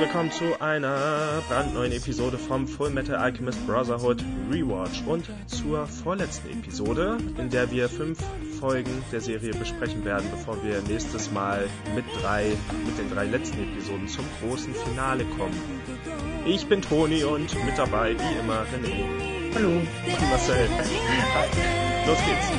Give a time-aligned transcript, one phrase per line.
[0.00, 7.18] Willkommen zu einer brandneuen Episode vom Full Metal Alchemist Brotherhood Rewatch und zur vorletzten Episode,
[7.36, 8.18] in der wir fünf
[8.58, 12.46] Folgen der Serie besprechen werden, bevor wir nächstes Mal mit drei,
[12.86, 15.60] mit den drei letzten Episoden zum großen Finale kommen.
[16.46, 19.04] Ich bin Toni und mit dabei, wie immer, René.
[19.54, 19.68] Hallo.
[19.68, 20.66] Und Marcel.
[20.78, 22.06] Hi.
[22.06, 22.50] Los geht's.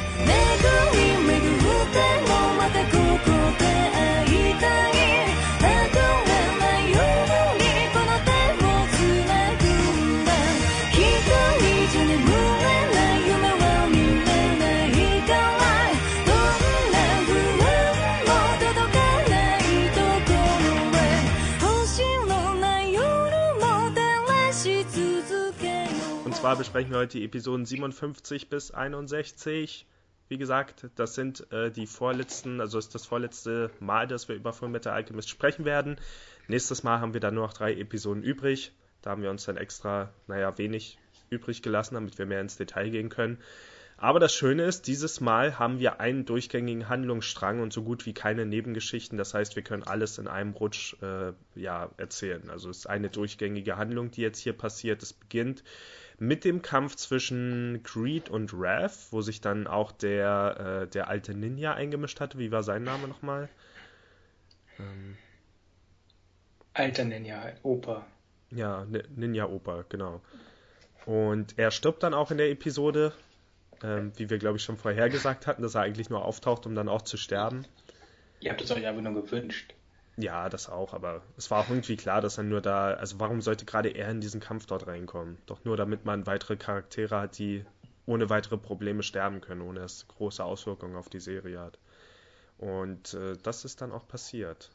[26.41, 29.85] Zwar besprechen wir heute die Episoden 57 bis 61.
[30.27, 34.51] Wie gesagt, das sind äh, die vorletzten, also ist das vorletzte Mal, dass wir über
[34.51, 35.97] Fullmetal Alchemist sprechen werden.
[36.47, 38.73] Nächstes Mal haben wir dann nur noch drei Episoden übrig.
[39.03, 40.97] Da haben wir uns dann extra, naja, wenig
[41.29, 43.37] übrig gelassen, damit wir mehr ins Detail gehen können.
[43.97, 48.13] Aber das Schöne ist, dieses Mal haben wir einen durchgängigen Handlungsstrang und so gut wie
[48.15, 49.15] keine Nebengeschichten.
[49.15, 52.49] Das heißt, wir können alles in einem Rutsch äh, ja, erzählen.
[52.49, 55.03] Also es ist eine durchgängige Handlung, die jetzt hier passiert.
[55.03, 55.63] Es beginnt
[56.22, 61.34] mit dem Kampf zwischen Greed und Rav, wo sich dann auch der, äh, der alte
[61.34, 62.38] Ninja eingemischt hatte.
[62.38, 63.50] Wie war sein Name nochmal?
[64.78, 65.18] Ähm,
[66.75, 68.06] Alter Ninja, Opa.
[68.52, 70.22] Ja, Ninja Opa, genau.
[71.08, 73.14] Und er stirbt dann auch in der Episode,
[73.81, 76.75] ähm, wie wir glaube ich schon vorher gesagt hatten, dass er eigentlich nur auftaucht, um
[76.75, 77.66] dann auch zu sterben.
[78.42, 79.74] Ihr habt es euch einfach nur gewünscht.
[80.17, 83.41] Ja, das auch, aber es war auch irgendwie klar, dass er nur da, also warum
[83.41, 85.38] sollte gerade er in diesen Kampf dort reinkommen?
[85.45, 87.66] Doch nur damit man weitere Charaktere hat, die
[88.06, 91.80] ohne weitere Probleme sterben können, ohne dass es große Auswirkungen auf die Serie hat.
[92.58, 94.69] Und äh, das ist dann auch passiert.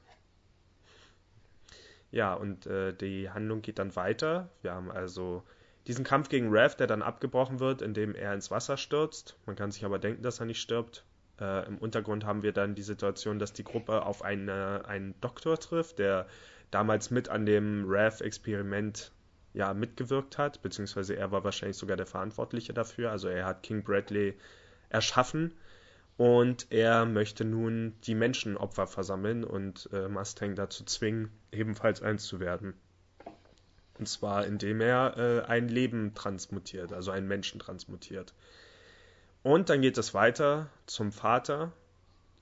[2.11, 4.49] Ja, und äh, die Handlung geht dann weiter.
[4.62, 5.43] Wir haben also
[5.87, 9.37] diesen Kampf gegen Rev, der dann abgebrochen wird, indem er ins Wasser stürzt.
[9.44, 11.05] Man kann sich aber denken, dass er nicht stirbt.
[11.41, 15.59] Äh, Im Untergrund haben wir dann die Situation, dass die Gruppe auf eine, einen Doktor
[15.59, 16.27] trifft, der
[16.71, 19.13] damals mit an dem RAV-Experiment
[19.53, 23.11] ja, mitgewirkt hat, beziehungsweise er war wahrscheinlich sogar der Verantwortliche dafür.
[23.11, 24.37] Also er hat King Bradley
[24.91, 25.53] erschaffen
[26.17, 32.41] und er möchte nun die Menschenopfer versammeln und äh, Mustang dazu zwingen, ebenfalls eins zu
[32.41, 32.75] werden.
[33.99, 38.35] Und zwar indem er äh, ein Leben transmutiert, also einen Menschen transmutiert.
[39.47, 41.73] Und dann geht es weiter zum Vater,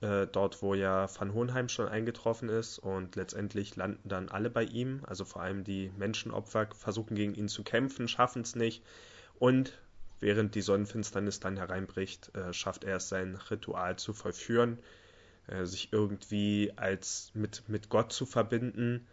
[0.01, 4.63] äh, dort wo ja Van Hohenheim schon eingetroffen ist und letztendlich landen dann alle bei
[4.63, 8.83] ihm, also vor allem die Menschenopfer versuchen gegen ihn zu kämpfen, schaffen es nicht
[9.37, 9.77] und
[10.19, 14.79] während die Sonnenfinsternis dann hereinbricht, äh, schafft er es sein Ritual zu vollführen,
[15.45, 19.05] äh, sich irgendwie als mit, mit Gott zu verbinden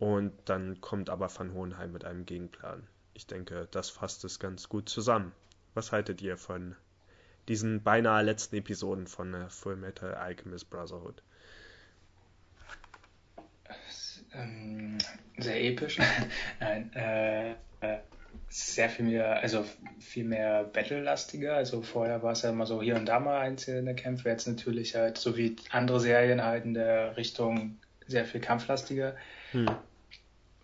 [0.00, 2.88] und dann kommt aber Van Hohenheim mit einem Gegenplan.
[3.14, 5.30] Ich denke, das fasst es ganz gut zusammen.
[5.74, 6.74] Was haltet ihr von
[7.48, 11.22] diesen beinahe letzten Episoden von äh, Full Metal Alchemist Brotherhood.
[14.34, 14.98] Ähm,
[15.38, 15.98] sehr episch.
[16.60, 17.98] Nein, äh, äh,
[18.48, 19.64] sehr viel mehr, also
[19.98, 21.54] viel mehr Battle-lastiger.
[21.54, 24.94] Also vorher war es ja immer so hier und da mal einzelne Kämpfe, jetzt natürlich
[24.94, 29.16] halt so wie andere Serien halt in der Richtung sehr viel kampflastiger.
[29.52, 29.66] Hm.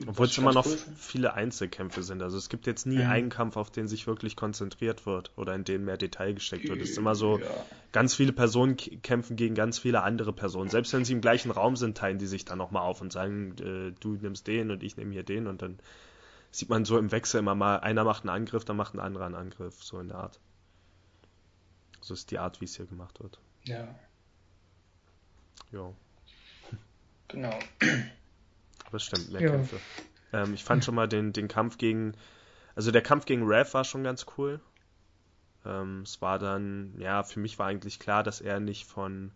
[0.07, 2.23] Obwohl es immer noch cool viele Einzelkämpfe sind.
[2.23, 3.11] Also es gibt jetzt nie mhm.
[3.11, 6.81] einen Kampf, auf den sich wirklich konzentriert wird oder in den mehr Detail gesteckt wird.
[6.81, 7.47] Es ist immer so, ja.
[7.93, 10.71] ganz viele Personen kämpfen gegen ganz viele andere Personen.
[10.71, 13.55] Selbst wenn sie im gleichen Raum sind, teilen die sich dann nochmal auf und sagen,
[13.59, 15.79] äh, du nimmst den und ich nehme hier den und dann
[16.51, 19.27] sieht man so im Wechsel immer mal, einer macht einen Angriff, dann macht ein anderer
[19.27, 20.41] einen Angriff, so in der Art.
[22.01, 23.39] So ist die Art, wie es hier gemacht wird.
[23.65, 23.95] Ja.
[25.71, 25.93] Ja.
[27.29, 27.59] Genau.
[28.93, 29.51] Das stimmt, mehr ja.
[29.51, 29.81] Kämpfe.
[30.33, 32.13] Ähm, ich fand schon mal den, den Kampf gegen,
[32.75, 34.61] also der Kampf gegen Rev war schon ganz cool.
[35.65, 39.33] Ähm, es war dann, ja, für mich war eigentlich klar, dass er nicht von,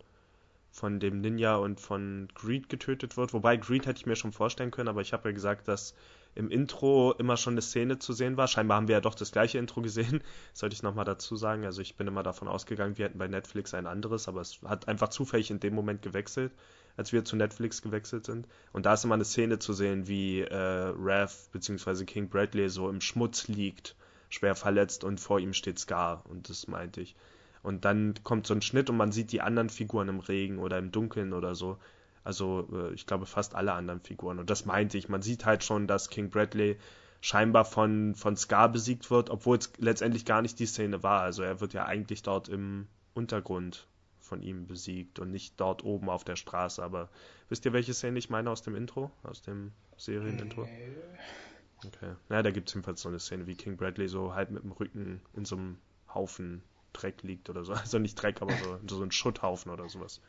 [0.71, 3.33] von dem Ninja und von Greed getötet wird.
[3.33, 5.95] Wobei Greed hätte ich mir schon vorstellen können, aber ich habe ja gesagt, dass
[6.35, 8.47] im Intro immer schon eine Szene zu sehen war.
[8.47, 10.21] Scheinbar haben wir ja doch das gleiche Intro gesehen,
[10.53, 11.65] sollte ich nochmal dazu sagen.
[11.65, 14.87] Also ich bin immer davon ausgegangen, wir hätten bei Netflix ein anderes, aber es hat
[14.87, 16.51] einfach zufällig in dem Moment gewechselt
[16.97, 18.47] als wir zu Netflix gewechselt sind.
[18.73, 22.05] Und da ist immer eine Szene zu sehen, wie äh, Rev bzw.
[22.05, 23.95] King Bradley so im Schmutz liegt,
[24.29, 26.23] schwer verletzt und vor ihm steht Scar.
[26.27, 27.15] Und das meinte ich.
[27.61, 30.77] Und dann kommt so ein Schnitt und man sieht die anderen Figuren im Regen oder
[30.77, 31.77] im Dunkeln oder so.
[32.23, 34.39] Also äh, ich glaube fast alle anderen Figuren.
[34.39, 35.07] Und das meinte ich.
[35.07, 36.77] Man sieht halt schon, dass King Bradley
[37.21, 41.21] scheinbar von, von Scar besiegt wird, obwohl es letztendlich gar nicht die Szene war.
[41.21, 43.87] Also er wird ja eigentlich dort im Untergrund
[44.27, 46.83] von ihm besiegt und nicht dort oben auf der Straße.
[46.83, 47.09] Aber
[47.49, 50.63] wisst ihr, welche Szene ich meine aus dem Intro, aus dem Serienintro?
[50.63, 51.87] Nee.
[51.87, 52.15] Okay.
[52.29, 54.71] Naja, da gibt es jedenfalls so eine Szene, wie King Bradley so halb mit dem
[54.71, 55.77] Rücken in so einem
[56.13, 56.61] Haufen
[56.93, 57.73] Dreck liegt oder so.
[57.87, 60.21] Also nicht Dreck, aber so, so ein Schutthaufen oder sowas.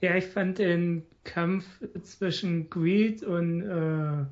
[0.00, 1.64] Ja, ich fand den Kampf
[2.02, 4.24] zwischen Greed und äh,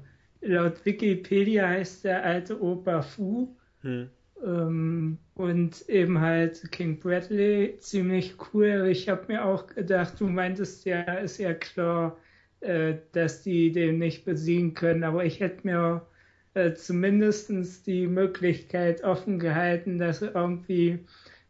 [0.46, 3.56] laut Wikipedia heißt der alte Opa Fu.
[3.82, 4.11] Hm.
[4.44, 8.88] Ähm, und eben halt King Bradley ziemlich cool.
[8.90, 12.16] Ich habe mir auch gedacht, du meintest ja, ist ja klar,
[12.60, 16.06] äh, dass die den nicht besiegen können, aber ich hätte mir
[16.54, 21.00] äh, zumindest die Möglichkeit offen gehalten, dass sie irgendwie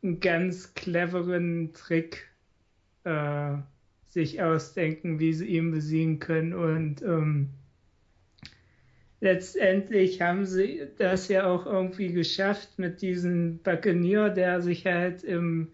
[0.03, 2.29] einen ganz cleveren Trick
[3.05, 3.55] äh,
[4.09, 7.51] sich ausdenken, wie sie ihn besiegen können und ähm,
[9.21, 15.69] letztendlich haben sie das ja auch irgendwie geschafft mit diesem Buccaneer, der sich halt im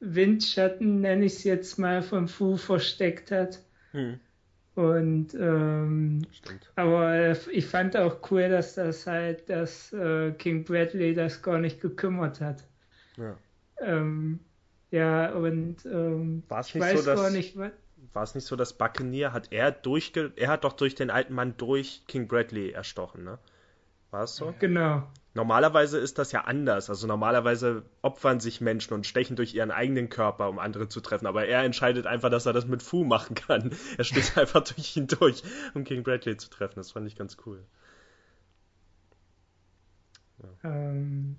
[0.00, 3.60] Windschatten, nenne ich es jetzt mal, von Fu versteckt hat.
[3.92, 4.18] Hm.
[4.74, 6.22] Und ähm,
[6.76, 11.80] aber ich fand auch cool, dass das halt, dass äh, King Bradley das gar nicht
[11.80, 12.64] gekümmert hat.
[13.16, 13.36] Ja.
[13.80, 14.38] Ähm,
[14.90, 17.72] ja, und ähm, ich weiß so, gar nicht, was
[18.12, 21.34] war es nicht so, dass Buccaneer hat er durchge er hat doch durch den alten
[21.34, 23.38] Mann durch King Bradley erstochen, ne?
[24.10, 24.52] War es so?
[24.58, 25.08] Genau.
[25.34, 26.90] Normalerweise ist das ja anders.
[26.90, 31.26] Also normalerweise opfern sich Menschen und stechen durch ihren eigenen Körper, um andere zu treffen.
[31.26, 33.70] Aber er entscheidet einfach, dass er das mit Fu machen kann.
[33.98, 35.44] Er stößt einfach durch ihn durch,
[35.74, 36.74] um King Bradley zu treffen.
[36.76, 37.64] Das fand ich ganz cool.
[40.42, 41.36] Ja, ähm,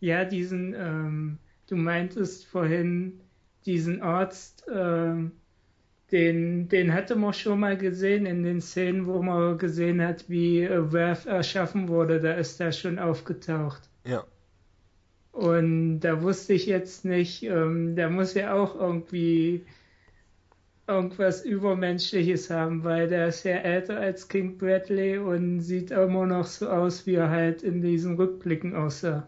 [0.00, 1.38] ja diesen, ähm,
[1.68, 3.20] du meintest vorhin
[3.64, 5.32] diesen Arzt, ähm,
[6.12, 10.68] den, den hatte man schon mal gesehen in den Szenen, wo man gesehen hat, wie
[10.70, 12.20] Wrath erschaffen wurde.
[12.20, 13.88] Da ist er schon aufgetaucht.
[14.04, 14.24] Ja.
[15.32, 19.64] Und da wusste ich jetzt nicht, ähm, da muss ja auch irgendwie
[20.86, 26.44] irgendwas Übermenschliches haben, weil der ist ja älter als King Bradley und sieht immer noch
[26.44, 29.26] so aus, wie er halt in diesen Rückblicken aussah.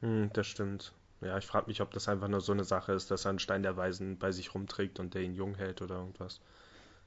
[0.00, 0.94] Hm, das stimmt.
[1.22, 3.38] Ja, ich frage mich, ob das einfach nur so eine Sache ist, dass er einen
[3.38, 6.40] Stein der Weisen bei sich rumträgt und der ihn jung hält oder irgendwas.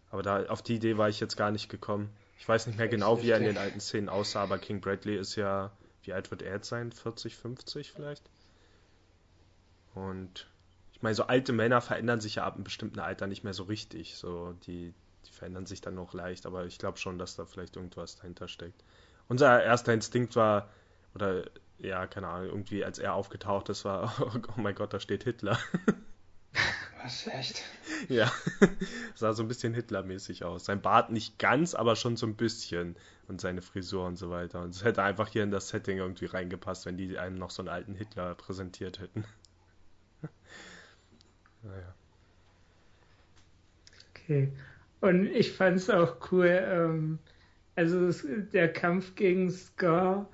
[0.09, 2.09] Aber da auf die Idee war ich jetzt gar nicht gekommen.
[2.39, 5.17] Ich weiß nicht mehr genau, wie er in den alten Szenen aussah, aber King Bradley
[5.17, 5.71] ist ja,
[6.03, 6.91] wie alt wird er jetzt sein?
[6.91, 8.23] 40, 50 vielleicht?
[9.95, 10.47] Und
[10.93, 13.63] ich meine, so alte Männer verändern sich ja ab einem bestimmten Alter nicht mehr so
[13.63, 14.15] richtig.
[14.15, 14.93] So, die,
[15.25, 18.47] die verändern sich dann noch leicht, aber ich glaube schon, dass da vielleicht irgendwas dahinter
[18.47, 18.83] steckt.
[19.27, 20.69] Unser erster Instinkt war,
[21.15, 21.45] oder
[21.79, 24.13] ja, keine Ahnung, irgendwie als er aufgetaucht ist, war,
[24.57, 25.59] oh mein Gott, da steht Hitler.
[27.03, 27.61] Was, echt?
[28.09, 28.31] Ja,
[29.15, 30.65] sah so ein bisschen Hitlermäßig aus.
[30.65, 32.95] Sein Bart nicht ganz, aber schon so ein bisschen.
[33.27, 34.61] Und seine Frisur und so weiter.
[34.61, 37.61] Und es hätte einfach hier in das Setting irgendwie reingepasst, wenn die einem noch so
[37.61, 39.25] einen alten Hitler präsentiert hätten.
[41.63, 41.93] naja.
[44.11, 44.51] Okay.
[45.01, 47.19] Und ich fand es auch cool, ähm,
[47.75, 48.11] also
[48.53, 50.27] der Kampf gegen Scar,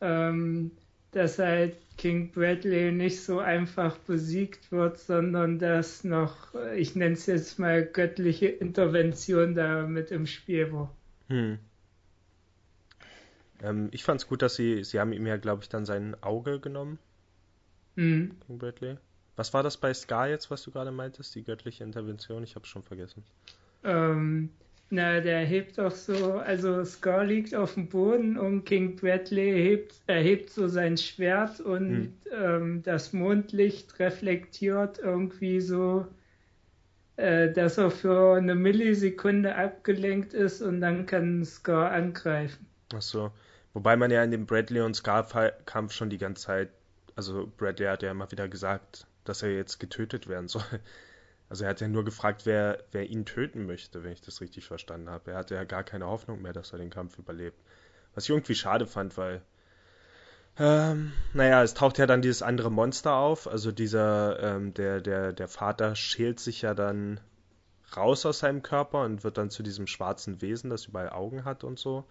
[0.00, 0.72] ähm,
[1.12, 7.26] dass halt King Bradley nicht so einfach besiegt wird, sondern dass noch, ich nenne es
[7.26, 10.94] jetzt mal göttliche Intervention da mit im Spiel war.
[11.28, 11.58] Hm.
[13.62, 16.16] Ähm, ich fand es gut, dass sie, sie haben ihm ja, glaube ich, dann sein
[16.22, 16.98] Auge genommen.
[17.94, 18.32] Mhm.
[18.46, 18.96] King Bradley.
[19.36, 22.42] Was war das bei Scar jetzt, was du gerade meintest, die göttliche Intervention?
[22.42, 23.22] Ich habe es schon vergessen.
[23.84, 24.50] Ähm,
[24.92, 29.94] na, der hebt doch so, also Scar liegt auf dem Boden und King Bradley hebt,
[30.06, 32.14] erhebt so sein Schwert und hm.
[32.30, 36.06] ähm, das Mondlicht reflektiert irgendwie so,
[37.16, 42.66] äh, dass er für eine Millisekunde abgelenkt ist und dann kann Scar angreifen.
[42.94, 43.32] Ach so.
[43.72, 46.68] Wobei man ja in dem Bradley und Scar-Kampf schon die ganze Zeit,
[47.16, 50.80] also Bradley hat ja immer wieder gesagt, dass er jetzt getötet werden soll.
[51.52, 54.64] Also er hat ja nur gefragt, wer, wer ihn töten möchte, wenn ich das richtig
[54.64, 55.32] verstanden habe.
[55.32, 57.60] Er hatte ja gar keine Hoffnung mehr, dass er den Kampf überlebt.
[58.14, 59.42] Was ich irgendwie schade fand, weil
[60.56, 63.46] ähm, naja, es taucht ja dann dieses andere Monster auf.
[63.46, 67.20] Also dieser, ähm, der, der, der Vater schält sich ja dann
[67.94, 71.64] raus aus seinem Körper und wird dann zu diesem schwarzen Wesen, das überall Augen hat
[71.64, 72.06] und so.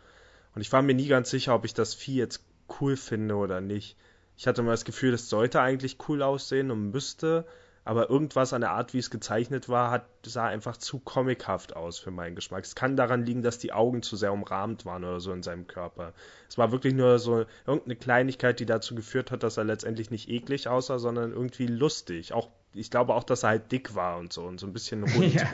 [0.54, 2.46] Und ich war mir nie ganz sicher, ob ich das Vieh jetzt
[2.80, 3.98] cool finde oder nicht.
[4.38, 7.48] Ich hatte mal das Gefühl, das sollte eigentlich cool aussehen und müsste,
[7.84, 11.98] aber irgendwas an der Art, wie es gezeichnet war, hat, sah einfach zu comichaft aus
[11.98, 12.64] für meinen Geschmack.
[12.64, 15.66] Es kann daran liegen, dass die Augen zu sehr umrahmt waren oder so in seinem
[15.66, 16.14] Körper.
[16.48, 20.30] Es war wirklich nur so irgendeine Kleinigkeit, die dazu geführt hat, dass er letztendlich nicht
[20.30, 22.34] eklig aussah, sondern irgendwie lustig.
[22.34, 25.04] Auch, ich glaube auch, dass er halt dick war und so und so ein bisschen
[25.04, 25.34] rund.
[25.34, 25.48] Ja.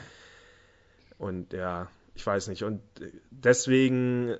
[1.20, 2.64] Und ja, ich weiß nicht.
[2.64, 2.82] Und
[3.32, 4.38] deswegen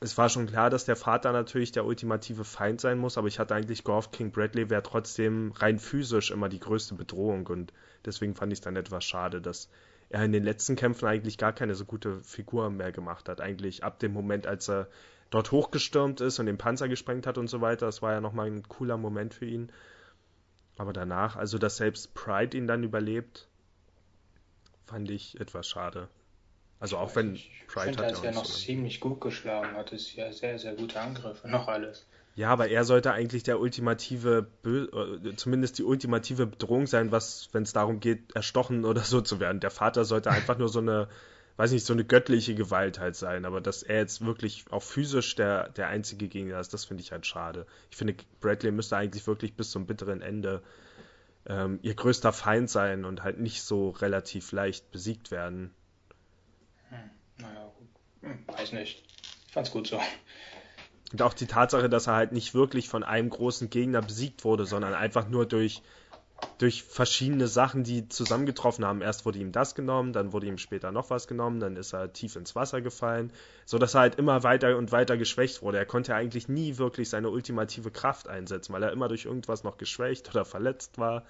[0.00, 3.38] es war schon klar, dass der Vater natürlich der ultimative Feind sein muss, aber ich
[3.38, 7.72] hatte eigentlich gehofft, King Bradley wäre trotzdem rein physisch immer die größte Bedrohung und
[8.04, 9.68] deswegen fand ich es dann etwas schade, dass
[10.10, 13.40] er in den letzten Kämpfen eigentlich gar keine so gute Figur mehr gemacht hat.
[13.40, 14.88] Eigentlich ab dem Moment, als er
[15.30, 18.46] dort hochgestürmt ist und den Panzer gesprengt hat und so weiter, das war ja nochmal
[18.46, 19.70] ein cooler Moment für ihn.
[20.78, 23.48] Aber danach, also dass selbst Pride ihn dann überlebt,
[24.86, 26.08] fand ich etwas schade.
[26.80, 29.92] Also auch wenn ich Pride finde, hat als er noch so ziemlich gut geschlagen hat,
[29.92, 32.06] ist ja sehr, sehr gute Angriffe, noch alles.
[32.34, 37.64] Ja, aber er sollte eigentlich der ultimative, äh, zumindest die ultimative Bedrohung sein, was, wenn
[37.64, 39.58] es darum geht, erstochen oder so zu werden.
[39.58, 41.08] Der Vater sollte einfach nur so eine,
[41.56, 43.44] weiß nicht, so eine göttliche Gewalt halt sein.
[43.44, 47.10] Aber dass er jetzt wirklich auch physisch der, der einzige Gegner ist, das finde ich
[47.10, 47.66] halt schade.
[47.90, 50.62] Ich finde, Bradley müsste eigentlich wirklich bis zum bitteren Ende
[51.46, 55.74] ähm, ihr größter Feind sein und halt nicht so relativ leicht besiegt werden.
[56.90, 57.72] Hm, naja,
[58.22, 59.04] hm, weiß nicht.
[59.46, 60.00] Ich fand's gut so.
[61.12, 64.66] Und auch die Tatsache, dass er halt nicht wirklich von einem großen Gegner besiegt wurde,
[64.66, 65.82] sondern einfach nur durch,
[66.58, 69.00] durch verschiedene Sachen, die zusammengetroffen haben.
[69.00, 72.12] Erst wurde ihm das genommen, dann wurde ihm später noch was genommen, dann ist er
[72.12, 73.32] tief ins Wasser gefallen,
[73.64, 75.78] so dass er halt immer weiter und weiter geschwächt wurde.
[75.78, 79.78] Er konnte eigentlich nie wirklich seine ultimative Kraft einsetzen, weil er immer durch irgendwas noch
[79.78, 81.24] geschwächt oder verletzt war.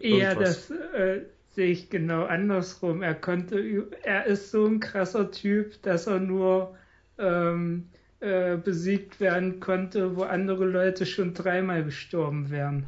[0.00, 1.22] Ir ja, das äh,
[1.56, 3.02] sehe ich genau andersrum.
[3.02, 6.76] Er konnte, er ist so ein krasser Typ, dass er nur
[7.18, 7.88] ähm,
[8.20, 12.84] äh, besiegt werden konnte, wo andere Leute schon dreimal gestorben wären.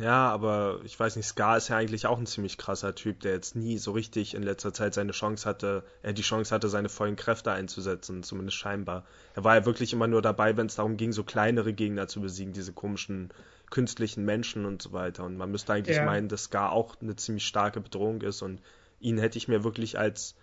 [0.00, 3.32] Ja, aber ich weiß nicht, Scar ist ja eigentlich auch ein ziemlich krasser Typ, der
[3.32, 6.88] jetzt nie so richtig in letzter Zeit seine Chance hatte, er die Chance hatte, seine
[6.88, 9.04] vollen Kräfte einzusetzen, zumindest scheinbar.
[9.34, 12.20] Er war ja wirklich immer nur dabei, wenn es darum ging, so kleinere Gegner zu
[12.20, 13.30] besiegen, diese komischen
[13.70, 15.24] künstlichen Menschen und so weiter.
[15.24, 16.04] Und man müsste eigentlich ja.
[16.04, 18.62] meinen, dass Scar auch eine ziemlich starke Bedrohung ist und
[19.00, 20.36] ihn hätte ich mir wirklich als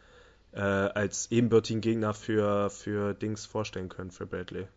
[0.52, 4.68] äh, als ebenbürtigen Gegner für, für Dings vorstellen können, für Bradley.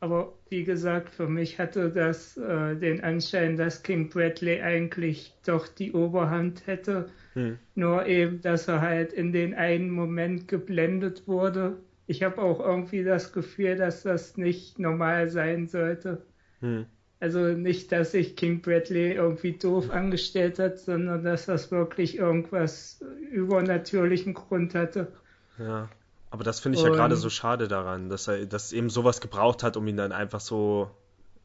[0.00, 5.68] Aber wie gesagt, für mich hatte das äh, den Anschein, dass King Bradley eigentlich doch
[5.68, 7.08] die Oberhand hätte.
[7.32, 7.58] Hm.
[7.74, 11.78] Nur eben, dass er halt in den einen Moment geblendet wurde.
[12.06, 16.22] Ich habe auch irgendwie das Gefühl, dass das nicht normal sein sollte.
[16.60, 16.86] Hm.
[17.18, 23.02] Also nicht, dass sich King Bradley irgendwie doof angestellt hat, sondern dass das wirklich irgendwas
[23.30, 25.12] übernatürlichen Grund hatte.
[25.58, 25.88] Ja,
[26.36, 29.22] aber das finde ich Und, ja gerade so schade daran, dass er dass eben sowas
[29.22, 30.90] gebraucht hat, um ihn dann einfach so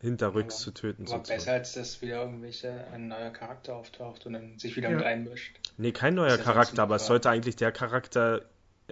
[0.02, 1.10] hinterrücks ja, zu töten.
[1.10, 4.98] War besser, als dass wieder irgendwelche ein neuer Charakter auftaucht und dann sich wieder ja.
[4.98, 5.56] mit einmischt.
[5.78, 8.42] Nee, kein neuer Charakter, aber es sollte eigentlich der Charakter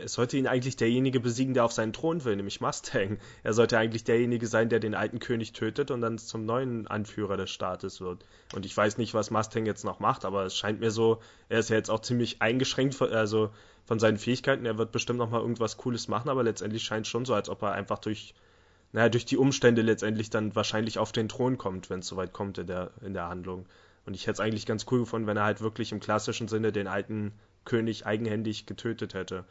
[0.03, 3.19] es sollte ihn eigentlich derjenige besiegen, der auf seinen Thron will, nämlich Mustang.
[3.43, 7.37] Er sollte eigentlich derjenige sein, der den alten König tötet und dann zum neuen Anführer
[7.37, 8.25] des Staates wird.
[8.53, 11.59] Und ich weiß nicht, was Mustang jetzt noch macht, aber es scheint mir so, er
[11.59, 13.51] ist ja jetzt auch ziemlich eingeschränkt, also
[13.85, 14.65] von seinen Fähigkeiten.
[14.65, 17.49] Er wird bestimmt noch mal irgendwas Cooles machen, aber letztendlich scheint es schon so, als
[17.49, 18.33] ob er einfach durch,
[18.91, 22.57] naja, durch die Umstände letztendlich dann wahrscheinlich auf den Thron kommt, wenn es soweit kommt
[22.57, 23.65] in der, in der Handlung.
[24.05, 26.71] Und ich hätte es eigentlich ganz cool gefunden, wenn er halt wirklich im klassischen Sinne
[26.71, 27.33] den alten
[27.65, 29.45] König eigenhändig getötet hätte.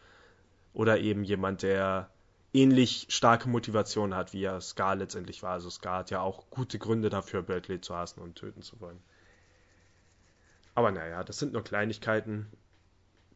[0.73, 2.11] Oder eben jemand, der
[2.53, 5.53] ähnlich starke Motivation hat, wie er Scar letztendlich war.
[5.53, 9.01] Also Scar hat ja auch gute Gründe dafür, Bradley zu hassen und töten zu wollen.
[10.75, 12.47] Aber naja, das sind nur Kleinigkeiten.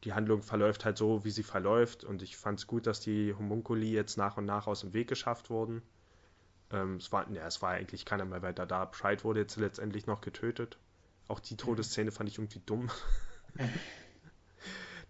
[0.04, 2.04] Die Handlung verläuft halt so, wie sie verläuft.
[2.04, 5.08] Und ich fand es gut, dass die Homunculi jetzt nach und nach aus dem Weg
[5.08, 5.82] geschafft wurden.
[6.70, 8.86] Ähm, es, war, ja, es war eigentlich keiner mehr weiter da.
[8.86, 10.78] Pride wurde jetzt letztendlich noch getötet.
[11.28, 12.90] Auch die Todesszene fand ich irgendwie dumm.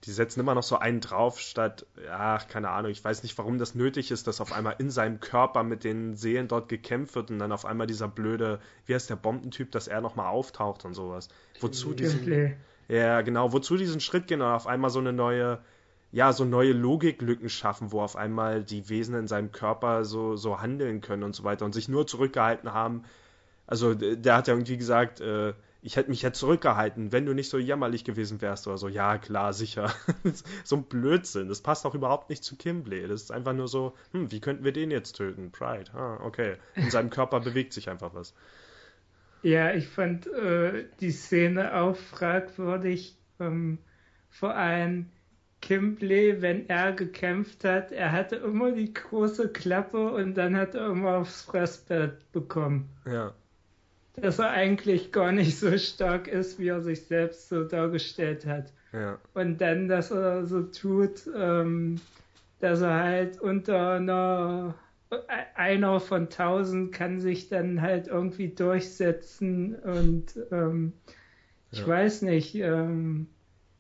[0.04, 3.59] die setzen immer noch so einen drauf, statt, ja, keine Ahnung, ich weiß nicht, warum
[3.59, 7.30] das nötig ist, dass auf einmal in seinem Körper mit den Seelen dort gekämpft wird
[7.30, 10.94] und dann auf einmal dieser blöde, wie heißt der Bombentyp, dass er nochmal auftaucht und
[10.94, 11.28] sowas.
[11.61, 12.56] Wozu diesen.
[12.88, 15.61] Ja, genau, wozu diesen Schritt gehen und auf einmal so eine neue,
[16.11, 20.61] ja, so neue Logiklücken schaffen, wo auf einmal die Wesen in seinem Körper so, so
[20.61, 23.04] handeln können und so weiter und sich nur zurückgehalten haben.
[23.68, 27.50] Also, der hat ja irgendwie gesagt, äh, ich hätte mich jetzt zurückgehalten, wenn du nicht
[27.50, 28.88] so jämmerlich gewesen wärst oder so.
[28.88, 29.92] Ja, klar, sicher.
[30.64, 31.48] so ein Blödsinn.
[31.48, 33.08] Das passt auch überhaupt nicht zu Kimbley.
[33.08, 35.50] Das ist einfach nur so, hm, wie könnten wir den jetzt töten?
[35.50, 35.92] Pride.
[35.92, 36.54] Ah, okay.
[36.76, 38.32] In seinem Körper bewegt sich einfach was.
[39.42, 43.16] Ja, ich fand äh, die Szene auch fragwürdig.
[43.40, 43.78] Ähm,
[44.30, 45.10] vor allem
[45.60, 50.90] Kimbley, wenn er gekämpft hat, er hatte immer die große Klappe und dann hat er
[50.90, 52.88] immer aufs Fressbett bekommen.
[53.04, 53.34] Ja
[54.16, 58.73] dass er eigentlich gar nicht so stark ist, wie er sich selbst so dargestellt hat.
[58.92, 59.19] Ja.
[59.35, 62.00] Und dann, dass er so tut, ähm,
[62.61, 64.75] dass er halt unter einer
[65.54, 70.95] einer von tausend kann sich dann halt irgendwie durchsetzen und ähm,
[71.71, 71.87] ich ja.
[71.87, 73.26] weiß nicht, ähm,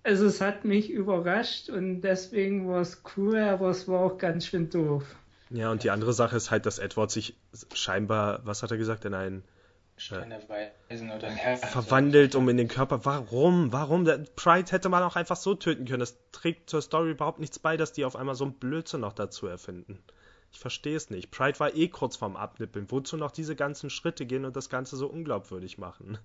[0.02, 4.46] also es hat mich überrascht und deswegen war es cool, aber es war auch ganz
[4.46, 5.04] schön doof.
[5.50, 7.36] Ja, und die andere Sache ist halt, dass Edward sich
[7.74, 9.44] scheinbar, was hat er gesagt, in einen
[9.96, 13.04] äh, verwandelt, um in den Körper.
[13.04, 13.72] Warum?
[13.72, 14.04] Warum?
[14.36, 16.00] Pride hätte man auch einfach so töten können.
[16.00, 19.12] Das trägt zur Story überhaupt nichts bei, dass die auf einmal so ein Blödsinn noch
[19.12, 20.02] dazu erfinden.
[20.52, 21.30] Ich verstehe es nicht.
[21.30, 22.90] Pride war eh kurz vorm Abnippeln.
[22.90, 26.18] Wozu noch diese ganzen Schritte gehen und das Ganze so unglaubwürdig machen?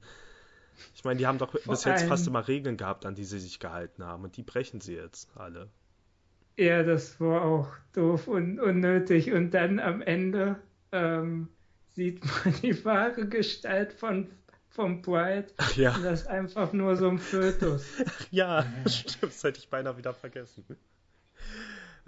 [0.95, 3.39] Ich meine, die haben doch Vor bis jetzt fast immer Regeln gehabt, an die sie
[3.39, 4.23] sich gehalten haben.
[4.23, 5.69] Und die brechen sie jetzt alle.
[6.57, 9.31] Ja, das war auch doof und unnötig.
[9.31, 10.57] Und dann am Ende
[10.91, 11.49] ähm,
[11.97, 14.29] sieht man die wahre Gestalt von
[14.69, 15.47] vom Pride.
[15.57, 15.95] Ach ja.
[15.95, 17.83] Und das ist einfach nur so ein Fötus.
[18.05, 20.63] Ach ja, stimmt, das hätte ich beinahe wieder vergessen.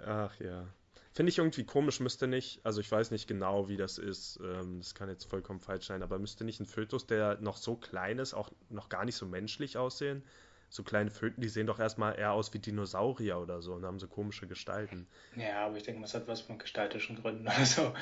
[0.06, 0.66] Ach ja.
[1.12, 4.78] Finde ich irgendwie komisch, müsste nicht, also ich weiß nicht genau, wie das ist, ähm,
[4.78, 8.20] das kann jetzt vollkommen falsch sein, aber müsste nicht ein Fötus, der noch so klein
[8.20, 10.22] ist, auch noch gar nicht so menschlich aussehen?
[10.68, 13.98] So kleine Föten, die sehen doch erstmal eher aus wie Dinosaurier oder so und haben
[13.98, 15.08] so komische Gestalten.
[15.34, 17.92] Ja, aber ich denke, das hat was von gestaltischen Gründen oder so.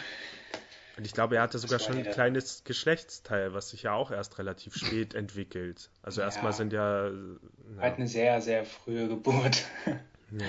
[0.99, 4.39] Und ich glaube, er hatte sogar schon ein kleines Geschlechtsteil, was sich ja auch erst
[4.39, 5.91] relativ spät entwickelt.
[6.03, 7.11] Also ja, erstmal sind ja.
[7.77, 7.83] Na.
[7.83, 9.65] Hat eine sehr, sehr frühe Geburt.
[9.87, 10.45] Ja.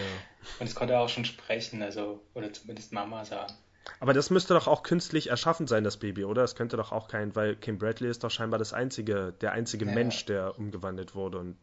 [0.59, 3.53] Und es konnte auch schon sprechen, also, oder zumindest Mama sagen.
[3.99, 6.43] Aber das müsste doch auch künstlich erschaffen sein, das Baby, oder?
[6.43, 9.85] Es könnte doch auch kein, weil Kim Bradley ist doch scheinbar das einzige, der einzige
[9.85, 9.93] ja.
[9.93, 11.37] Mensch, der umgewandelt wurde.
[11.37, 11.57] Und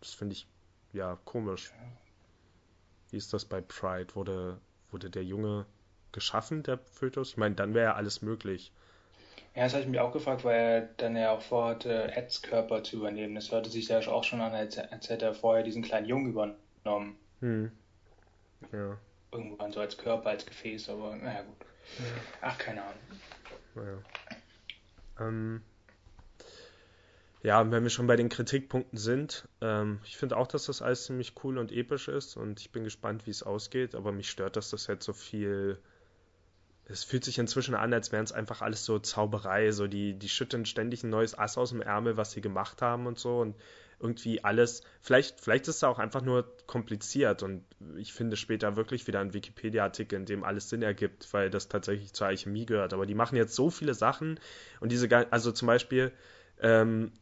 [0.00, 0.48] das finde ich
[0.94, 1.70] ja komisch.
[3.10, 4.14] Wie ist das bei Pride?
[4.14, 4.58] Wurde,
[4.90, 5.66] wurde der Junge
[6.12, 7.30] geschaffen, der Fötus?
[7.30, 8.72] Ich meine, dann wäre ja alles möglich.
[9.54, 12.82] Ja, das habe ich mich auch gefragt, weil er dann ja auch vorhatte, Eds Körper
[12.82, 13.34] zu übernehmen.
[13.34, 16.30] Das hörte sich ja auch schon an, als, als hätte er vorher diesen kleinen Jungen
[16.30, 17.16] übernommen.
[17.40, 17.70] Hm.
[18.72, 18.96] Ja.
[19.30, 21.56] Irgendwann so als Körper, als Gefäß, aber naja gut.
[21.98, 22.04] Ja.
[22.42, 22.94] Ach, keine Ahnung.
[23.74, 23.98] Naja.
[25.20, 25.62] Ähm,
[27.42, 30.80] ja, und wenn wir schon bei den Kritikpunkten sind, ähm, ich finde auch, dass das
[30.80, 34.30] alles ziemlich cool und episch ist und ich bin gespannt, wie es ausgeht, aber mich
[34.30, 35.78] stört, dass das jetzt so viel.
[36.92, 40.28] Es fühlt sich inzwischen an, als wären es einfach alles so Zauberei, so die, die
[40.28, 43.56] schütten ständig ein neues Ass aus dem Ärmel, was sie gemacht haben und so und
[43.98, 47.64] irgendwie alles, vielleicht, vielleicht ist es auch einfach nur kompliziert und
[47.96, 52.12] ich finde später wirklich wieder einen Wikipedia-Artikel, in dem alles Sinn ergibt, weil das tatsächlich
[52.12, 52.92] zur Alchemie gehört.
[52.94, 54.40] Aber die machen jetzt so viele Sachen
[54.80, 56.12] und diese, also zum Beispiel,
[56.60, 57.12] ähm,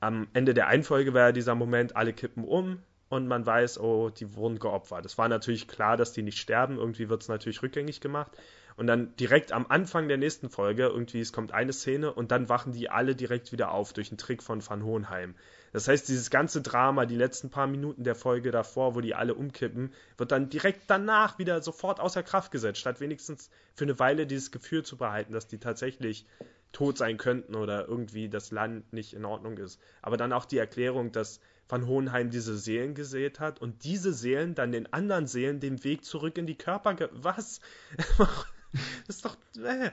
[0.00, 4.34] am Ende der Einfolge ja dieser Moment, alle kippen um und man weiß, oh, die
[4.34, 5.06] wurden geopfert.
[5.06, 8.30] Es war natürlich klar, dass die nicht sterben, irgendwie wird es natürlich rückgängig gemacht.
[8.78, 12.48] Und dann direkt am Anfang der nächsten Folge, irgendwie, es kommt eine Szene und dann
[12.48, 15.34] wachen die alle direkt wieder auf durch einen Trick von Van Hohenheim.
[15.72, 19.34] Das heißt, dieses ganze Drama, die letzten paar Minuten der Folge davor, wo die alle
[19.34, 24.28] umkippen, wird dann direkt danach wieder sofort außer Kraft gesetzt, statt wenigstens für eine Weile
[24.28, 26.24] dieses Gefühl zu behalten, dass die tatsächlich
[26.70, 29.80] tot sein könnten oder irgendwie das Land nicht in Ordnung ist.
[30.02, 34.54] Aber dann auch die Erklärung, dass Van Hohenheim diese Seelen gesät hat und diese Seelen
[34.54, 36.96] dann den anderen Seelen den Weg zurück in die Körper.
[37.10, 37.60] Was?
[39.06, 39.36] das ist doch.
[39.62, 39.90] Äh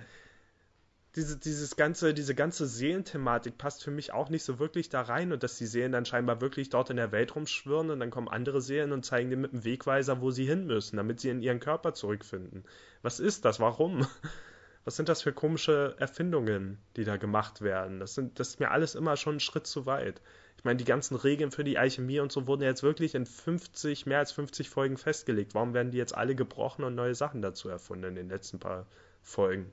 [1.16, 5.32] diese, dieses ganze, diese ganze Seelenthematik passt für mich auch nicht so wirklich da rein
[5.32, 8.28] und dass die Seelen dann scheinbar wirklich dort in der Welt rumschwirren und dann kommen
[8.28, 11.42] andere Seelen und zeigen dir mit dem Wegweiser, wo sie hin müssen, damit sie in
[11.42, 12.66] ihren Körper zurückfinden.
[13.02, 13.60] Was ist das?
[13.60, 14.06] Warum?
[14.84, 18.00] Was sind das für komische Erfindungen, die da gemacht werden?
[18.00, 20.22] Das, sind, das ist mir alles immer schon ein Schritt zu weit.
[20.66, 24.08] Ich meine, die ganzen Regeln für die Alchemie und so wurden jetzt wirklich in 50,
[24.08, 25.54] mehr als 50 Folgen festgelegt.
[25.54, 28.88] Warum werden die jetzt alle gebrochen und neue Sachen dazu erfunden in den letzten paar
[29.22, 29.72] Folgen?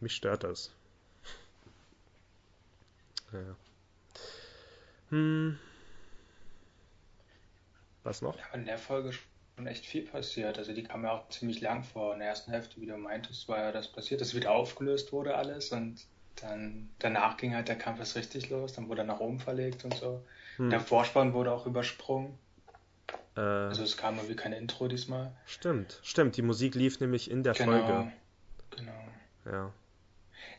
[0.00, 0.74] Mich stört das.
[3.32, 3.56] Ja.
[5.10, 5.56] Hm.
[8.02, 8.36] Was noch?
[8.36, 9.12] Ja, in der Folge
[9.54, 10.58] schon echt viel passiert.
[10.58, 12.12] Also die kam ja auch ziemlich lang vor.
[12.14, 15.36] In der ersten Hälfte, wie du meintest, war ja das passiert, dass wieder aufgelöst wurde
[15.36, 16.08] alles und
[16.40, 18.72] dann danach ging halt der Kampf erst richtig los.
[18.72, 20.24] Dann wurde er nach oben verlegt und so.
[20.56, 20.70] Hm.
[20.70, 22.38] Der Vorspann wurde auch übersprungen.
[23.36, 25.32] Äh, also es kam irgendwie kein Intro diesmal.
[25.46, 26.36] Stimmt, stimmt.
[26.36, 28.12] Die Musik lief nämlich in der genau, Folge.
[28.76, 29.04] Genau.
[29.46, 29.72] Ja.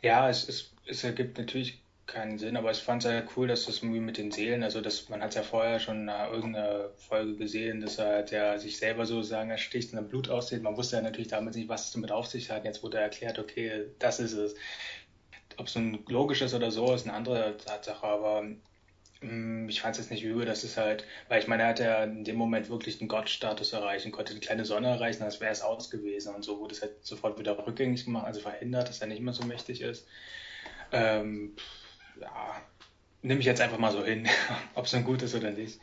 [0.01, 3.65] Ja, es, es, es ergibt natürlich keinen Sinn, aber ich fand es ja cool, dass
[3.65, 6.89] das irgendwie mit den Seelen, also das, man hat es ja vorher schon in irgendeiner
[6.97, 10.61] Folge gesehen, dass er halt ja sich selber sozusagen ersticht und dann Blut aussieht.
[10.61, 12.63] Man wusste ja natürlich damals nicht, was es damit auf sich hat.
[12.63, 14.55] Jetzt wurde erklärt, okay, das ist es.
[15.57, 18.45] Ob es nun logisch ist oder so, ist eine andere Tatsache, aber
[19.21, 21.79] hm, ich fand es jetzt nicht übel, dass es halt, weil ich meine, er hat
[21.79, 25.51] ja in dem Moment wirklich den Gottstatus erreichen, konnte die kleine Sonne erreichen, das wäre
[25.51, 29.01] es aus gewesen und so wurde es halt sofort wieder rückgängig gemacht, also verhindert, dass
[29.01, 30.07] er nicht mehr so mächtig ist.
[30.91, 31.55] Ähm,
[32.19, 32.61] ja,
[33.21, 34.27] nehme ich jetzt einfach mal so hin,
[34.75, 35.79] ob es dann gut ist oder nicht.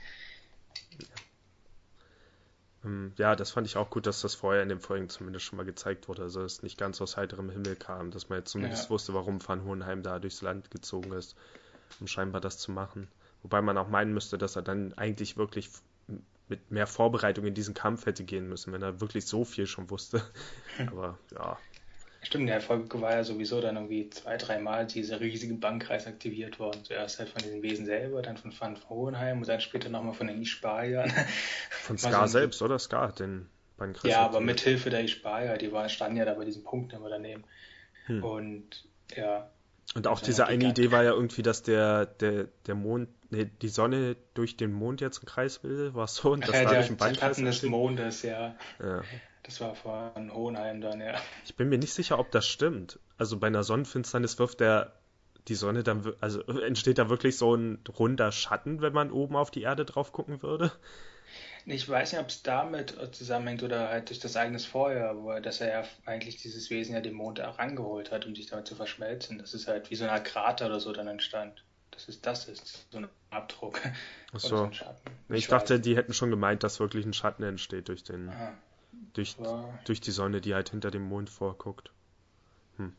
[2.84, 5.56] Ähm, ja, das fand ich auch gut, dass das vorher in den Folgen zumindest schon
[5.56, 8.84] mal gezeigt wurde, also es nicht ganz aus heiterem Himmel kam, dass man jetzt zumindest
[8.84, 8.90] ja.
[8.90, 11.36] wusste, warum Van Hohenheim da durchs Land gezogen ist,
[12.00, 13.08] um scheinbar das zu machen.
[13.42, 15.70] Wobei man auch meinen müsste, dass er dann eigentlich wirklich
[16.48, 19.90] mit mehr Vorbereitung in diesen Kampf hätte gehen müssen, wenn er wirklich so viel schon
[19.90, 20.22] wusste.
[20.86, 21.58] Aber ja.
[22.24, 26.84] Stimmt, der Folge war ja sowieso dann irgendwie zwei, dreimal dieser riesige Bankkreis aktiviert worden.
[26.84, 30.28] Zuerst halt von den Wesen selber, dann von Van Hohenheim und dann später nochmal von
[30.28, 31.12] den Ispariern.
[31.70, 32.78] Von Scar so selbst, oder?
[32.78, 34.36] Scar hat den Bankkreis Ja, aktiviert.
[34.36, 37.42] aber mit Hilfe der Isparier, die waren, standen ja da bei diesen Punkten immer daneben.
[38.06, 38.22] Hm.
[38.22, 38.84] Und
[39.16, 39.50] ja.
[39.96, 43.68] Und auch diese eine Idee war ja irgendwie, dass der, der, der Mond, nee, die
[43.68, 46.78] Sonne durch den Mond jetzt einen Kreis bildet, war so und das ja, war der,
[46.78, 47.36] durch den Bankkreis.
[47.36, 48.54] des Mondes, ja.
[48.80, 49.02] ja.
[49.42, 51.20] Das war von Hohenheim dann, ja.
[51.44, 52.98] Ich bin mir nicht sicher, ob das stimmt.
[53.18, 54.92] Also bei einer Sonnenfinsternis wirft der
[55.48, 59.50] die Sonne dann, also entsteht da wirklich so ein runder Schatten, wenn man oben auf
[59.50, 60.70] die Erde drauf gucken würde?
[61.64, 65.40] Ich weiß nicht, ob es damit zusammenhängt oder halt durch das eigenes Feuer, wo er,
[65.40, 68.74] dass er ja eigentlich dieses Wesen ja den Mond rangeholt hat, um sich damit zu
[68.74, 69.38] verschmelzen.
[69.38, 71.64] Das ist halt wie so Art Krater oder so dann entstand.
[71.92, 73.80] Das ist das ist so ein Abdruck.
[74.32, 74.56] Ach so.
[74.56, 74.70] so
[75.28, 78.28] ich, ich dachte, die hätten schon gemeint, dass wirklich ein Schatten entsteht durch den.
[78.28, 78.54] Aha
[79.14, 79.78] durch, ja.
[79.84, 81.90] durch die Sonne, die halt hinter dem Mond vorguckt.
[82.76, 82.92] Hm.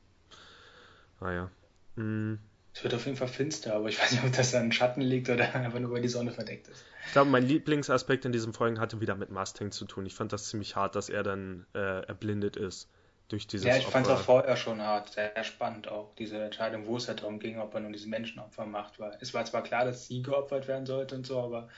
[1.20, 1.44] Naja.
[1.44, 2.40] Ah, hm.
[2.76, 5.30] Es wird auf jeden Fall finster, aber ich weiß nicht, ob das an Schatten liegt
[5.30, 6.84] oder einfach nur, weil die Sonne verdeckt ist.
[7.06, 10.08] Ich glaube, mein Lieblingsaspekt in diesem Folgen hatte wieder mit Mustang zu tun.
[10.08, 12.90] Ich fand das ziemlich hart, dass er dann äh, erblindet ist
[13.28, 16.88] durch dieses Ja, ich fand es auch vorher schon hart, sehr spannend auch, diese Entscheidung,
[16.88, 19.00] wo es halt darum ging, ob er nun diese Menschenopfer macht.
[19.00, 21.70] Weil es war zwar klar, dass sie geopfert werden sollte und so, aber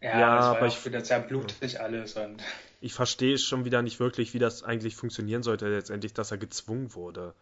[0.00, 2.42] ja, ja aber ich finde das ja blutig alles und
[2.80, 6.94] ich verstehe schon wieder nicht wirklich, wie das eigentlich funktionieren sollte letztendlich, dass er gezwungen
[6.94, 7.34] wurde,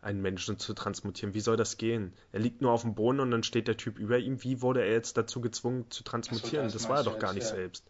[0.00, 1.34] einen Menschen zu transmutieren.
[1.34, 2.12] Wie soll das gehen?
[2.32, 4.42] Er liegt nur auf dem Boden und dann steht der Typ über ihm.
[4.44, 6.68] Wie wurde er jetzt dazu gezwungen zu transmutieren?
[6.68, 7.54] So, das, das war er doch gar nicht ja.
[7.54, 7.84] selbst.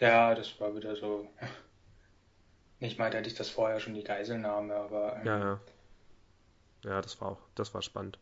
[0.00, 1.28] Ja, das war wieder so.
[2.80, 5.16] Ich meinte, hätte ich das vorher schon die Geiselnahme, aber.
[5.16, 5.60] Ähm, ja, ja.
[6.84, 8.18] Ja, das war auch, das war spannend.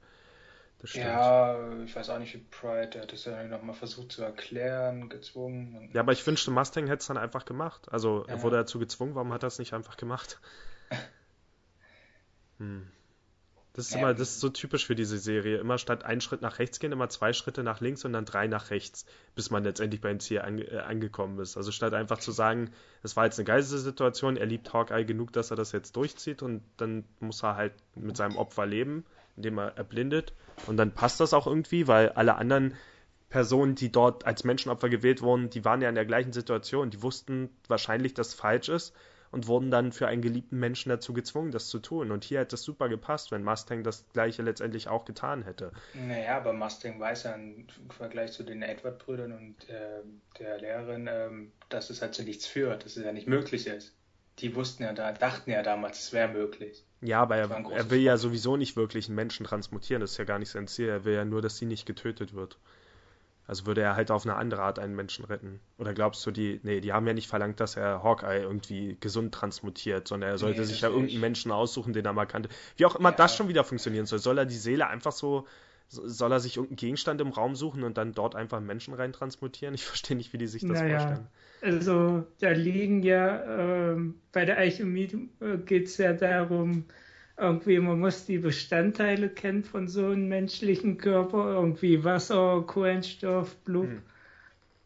[0.85, 5.09] Ja, ich weiß auch nicht, wie Pride, der hat es ja nochmal versucht zu erklären,
[5.09, 5.91] gezwungen.
[5.93, 7.87] Ja, aber ich wünschte, Mustang hätte es dann einfach gemacht.
[7.93, 10.41] Also er wurde dazu gezwungen, warum hat er es nicht einfach gemacht?
[12.59, 12.89] hm.
[13.75, 15.57] Das ist ja, immer, das ist so typisch für diese Serie.
[15.57, 18.47] Immer statt einen Schritt nach rechts gehen, immer zwei Schritte nach links und dann drei
[18.47, 21.57] nach rechts, bis man letztendlich beim Ziel ange äh, angekommen ist.
[21.57, 22.71] Also statt einfach zu sagen,
[23.03, 26.43] es war jetzt eine geistige Situation, er liebt Hawkeye genug, dass er das jetzt durchzieht
[26.43, 30.33] und dann muss er halt mit seinem Opfer leben indem er erblindet.
[30.67, 32.75] Und dann passt das auch irgendwie, weil alle anderen
[33.29, 36.91] Personen, die dort als Menschenopfer gewählt wurden, die waren ja in der gleichen Situation.
[36.91, 38.95] Die wussten wahrscheinlich, dass falsch ist
[39.33, 42.13] und wurden dann für einen geliebten Menschen dazu gezwungen, das zu tun.
[42.13, 45.73] Und hier hätte es super gepasst, wenn Mustang das gleiche letztendlich auch getan hätte.
[45.95, 50.03] Naja, aber Mustang weiß ja im Vergleich zu den Edward-Brüdern und äh,
[50.39, 51.31] der Lehrerin, äh,
[51.71, 53.97] dass es halt zu nichts führt, dass es ja nicht möglich ist.
[54.39, 56.85] Die wussten ja da, dachten ja damals, es wäre möglich.
[57.03, 60.25] Ja, aber er, er will ja sowieso nicht wirklich einen Menschen transmutieren, das ist ja
[60.25, 60.89] gar nicht sein Ziel.
[60.89, 62.59] Er will ja nur, dass sie nicht getötet wird.
[63.47, 65.59] Also würde er halt auf eine andere Art einen Menschen retten.
[65.79, 69.35] Oder glaubst du, die, nee, die haben ja nicht verlangt, dass er Hawkeye irgendwie gesund
[69.35, 72.49] transmutiert, sondern er sollte nee, sich ja irgendeinen Menschen aussuchen, den er mal kannte.
[72.77, 73.17] Wie auch immer ja.
[73.17, 74.21] das schon wieder funktionieren soll.
[74.21, 75.47] Soll er die Seele einfach so,
[75.89, 79.75] soll er sich irgendeinen Gegenstand im Raum suchen und dann dort einfach Menschen rein transmutieren?
[79.75, 81.27] Ich verstehe nicht, wie die sich das naja, vorstellen.
[81.61, 83.97] Also da liegen ja, äh,
[84.33, 86.85] bei der Alchemie äh, geht es ja darum,
[87.37, 93.89] irgendwie, man muss die Bestandteile kennen von so einem menschlichen Körper, irgendwie Wasser, Kohlenstoff, Blut.
[93.89, 94.03] Hm.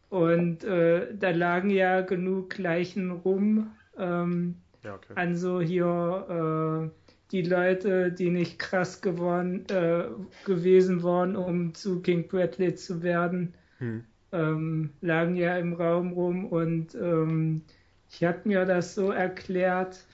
[0.09, 5.13] Und äh, da lagen ja genug Leichen rum ähm, ja, okay.
[5.15, 10.05] an so hier äh, die Leute, die nicht krass geworden, äh,
[10.45, 13.53] gewesen waren, um zu King Bradley zu werden.
[13.79, 17.61] Hm ähm, lagen ja im Raum rum und ähm,
[18.09, 20.05] ich hatte mir das so erklärt,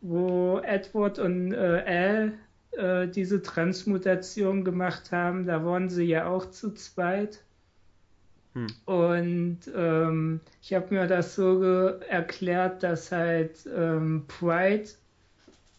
[0.00, 2.32] wo Edward und äh, Al
[2.72, 7.42] äh, diese Transmutation gemacht haben, da waren sie ja auch zu zweit.
[8.54, 8.66] Hm.
[8.84, 14.88] Und ähm, ich habe mir das so erklärt, dass halt ähm, Pride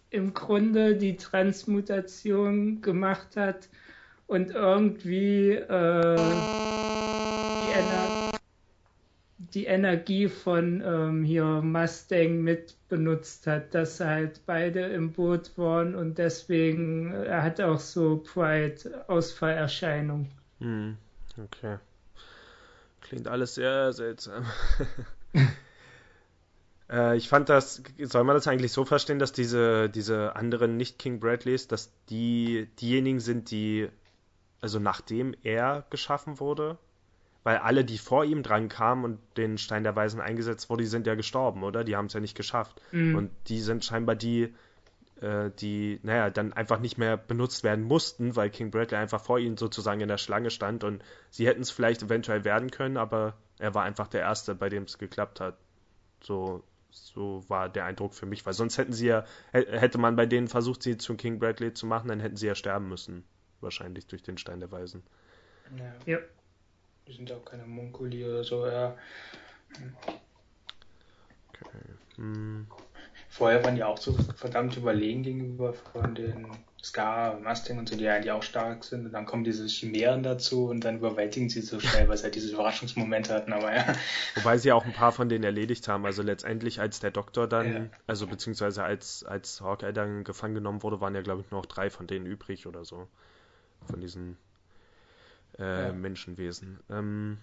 [0.10, 3.68] im Grunde die Transmutation gemacht hat
[4.28, 6.16] und irgendwie äh,
[7.74, 8.18] Ener
[9.54, 15.96] die Energie von ähm, hier Mustang mit benutzt hat, dass halt beide im Boot waren
[15.96, 20.30] und deswegen er hat auch so Pride-Ausfallerscheinung.
[20.60, 20.98] Hm,
[21.44, 21.78] okay.
[23.02, 24.46] Klingt alles sehr seltsam.
[26.90, 31.20] äh, ich fand das, soll man das eigentlich so verstehen, dass diese, diese anderen Nicht-King
[31.20, 33.90] Bradleys, dass die diejenigen sind, die,
[34.62, 36.78] also nachdem er geschaffen wurde,
[37.44, 40.90] weil alle, die vor ihm dran kamen und den Stein der Weisen eingesetzt wurde, die
[40.90, 41.84] sind ja gestorben, oder?
[41.84, 42.82] Die haben es ja nicht geschafft.
[42.92, 43.16] Mhm.
[43.16, 44.54] Und die sind scheinbar die,
[45.22, 49.40] äh, die, naja, dann einfach nicht mehr benutzt werden mussten, weil King Bradley einfach vor
[49.40, 53.36] ihnen sozusagen in der Schlange stand und sie hätten es vielleicht eventuell werden können, aber
[53.60, 55.58] Er war einfach der Erste, bei dem es geklappt hat.
[56.22, 56.64] So,
[57.06, 60.48] so war der Eindruck für mich, weil sonst hätten sie ja, hätte man bei denen
[60.48, 63.24] versucht, sie zu King Bradley zu machen, dann hätten sie ja sterben müssen.
[63.62, 65.04] Wahrscheinlich durch den Stein der Weisen.
[65.78, 66.14] Ja.
[66.14, 66.20] ja.
[67.08, 68.98] Die sind ja auch keine Munkuli oder so, ja.
[71.50, 71.80] Okay.
[72.18, 72.68] Hm.
[73.38, 76.48] Vorher waren die auch so verdammt überlegen gegenüber von den
[76.82, 79.06] Scar, Mustang und so, die ja eigentlich auch stark sind.
[79.06, 82.34] Und dann kommen diese Chimären dazu und dann überwältigen sie so schnell, weil sie halt
[82.34, 83.86] diese Überraschungsmomente hatten, aber ja.
[84.34, 86.04] Wobei sie auch ein paar von denen erledigt haben.
[86.08, 87.86] Also letztendlich, als der Doktor dann, ja.
[88.08, 91.68] also beziehungsweise als, als Hawkeye dann gefangen genommen wurde, waren ja, glaube ich, nur noch
[91.68, 93.08] drei von denen übrig oder so.
[93.86, 94.36] Von diesen
[95.60, 95.94] äh, ja.
[95.94, 96.80] Menschenwesen.
[96.90, 97.38] Ähm,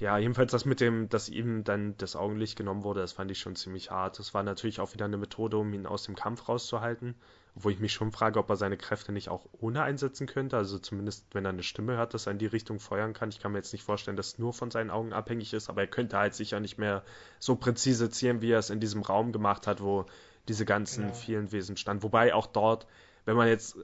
[0.00, 3.38] ja, jedenfalls das mit dem, dass ihm dann das Augenlicht genommen wurde, das fand ich
[3.38, 4.18] schon ziemlich hart.
[4.18, 7.14] Das war natürlich auch wieder eine Methode, um ihn aus dem Kampf rauszuhalten.
[7.56, 10.56] Obwohl ich mich schon frage, ob er seine Kräfte nicht auch ohne einsetzen könnte.
[10.56, 13.28] Also zumindest, wenn er eine Stimme hört, dass er in die Richtung feuern kann.
[13.28, 15.82] Ich kann mir jetzt nicht vorstellen, dass es nur von seinen Augen abhängig ist, aber
[15.82, 17.04] er könnte halt sicher nicht mehr
[17.38, 20.06] so präzise zielen, wie er es in diesem Raum gemacht hat, wo
[20.48, 21.14] diese ganzen genau.
[21.14, 22.02] vielen Wesen standen.
[22.02, 22.86] Wobei auch dort,
[23.24, 23.78] wenn man jetzt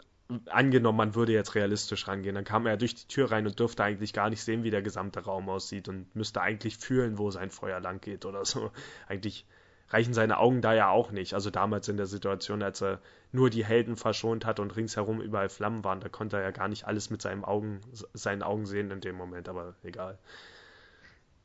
[0.47, 3.85] angenommen, man würde jetzt realistisch rangehen, dann kam er durch die Tür rein und dürfte
[3.85, 7.51] eigentlich gar nicht sehen, wie der gesamte Raum aussieht und müsste eigentlich fühlen, wo sein
[7.51, 8.71] Feuer lang geht oder so.
[9.09, 9.47] Eigentlich
[9.91, 11.35] reichen seine Augen da ja auch nicht.
[11.35, 13.01] Also damals in der Situation, als er
[13.33, 16.69] nur die Helden verschont hat und ringsherum überall Flammen waren, da konnte er ja gar
[16.69, 17.81] nicht alles mit seinen Augen,
[18.15, 20.19] seinen Augen sehen in dem Moment, aber egal.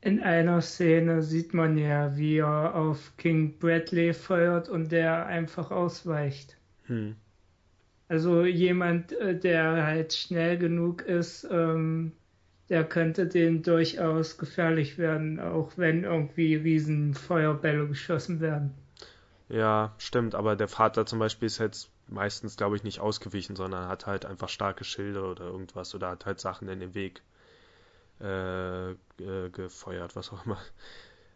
[0.00, 5.72] In einer Szene sieht man ja, wie er auf King Bradley feuert und der einfach
[5.72, 6.56] ausweicht.
[6.84, 7.16] Hm.
[8.08, 12.12] Also jemand, äh, der halt schnell genug ist, ähm,
[12.68, 18.74] der könnte den durchaus gefährlich werden, auch wenn irgendwie riesen Feuerbälle geschossen werden.
[19.48, 23.88] Ja, stimmt, aber der Vater zum Beispiel ist jetzt meistens, glaube ich, nicht ausgewichen, sondern
[23.88, 27.22] hat halt einfach starke Schilde oder irgendwas oder hat halt Sachen in den Weg
[28.20, 28.94] äh,
[29.52, 30.58] gefeuert, was auch immer.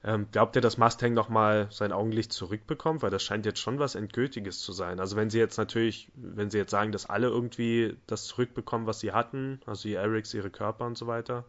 [0.03, 3.03] Ähm, glaubt ihr, dass Mustang nochmal sein Augenlicht zurückbekommt?
[3.03, 4.99] Weil das scheint jetzt schon was Endgültiges zu sein.
[4.99, 9.01] Also wenn sie jetzt natürlich, wenn sie jetzt sagen, dass alle irgendwie das zurückbekommen, was
[9.01, 11.45] sie hatten, also die Erics, ihre Körper und so weiter,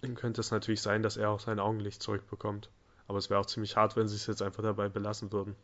[0.00, 2.70] dann könnte es natürlich sein, dass er auch sein Augenlicht zurückbekommt.
[3.06, 5.56] Aber es wäre auch ziemlich hart, wenn sie es jetzt einfach dabei belassen würden.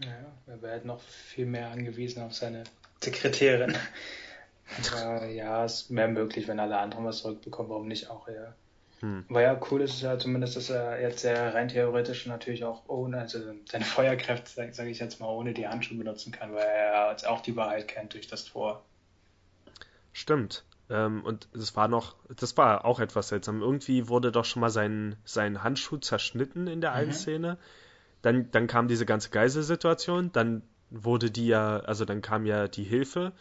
[0.00, 2.64] Ja, er wäre halt noch viel mehr angewiesen auf seine
[3.02, 3.76] Sekretärin.
[4.92, 8.54] Aber ja, es wäre möglich, wenn alle anderen was zurückbekommen, warum nicht auch er?
[9.02, 9.24] Hm.
[9.28, 12.88] Aber ja, cool ist es ja zumindest, dass er jetzt sehr rein theoretisch natürlich auch
[12.88, 16.62] ohne, also seine Feuerkräfte, sage sag ich jetzt mal, ohne die Handschuhe benutzen kann, weil
[16.62, 18.84] er jetzt auch die Wahrheit kennt durch das Tor.
[20.12, 20.64] Stimmt.
[20.88, 23.60] Ähm, und es war noch, das war auch etwas seltsam.
[23.60, 27.14] Irgendwie wurde doch schon mal sein, sein Handschuh zerschnitten in der einen mhm.
[27.14, 27.58] Szene.
[28.22, 32.84] Dann, dann kam diese ganze Geiselsituation, dann wurde die ja, also dann kam ja die
[32.84, 33.32] Hilfe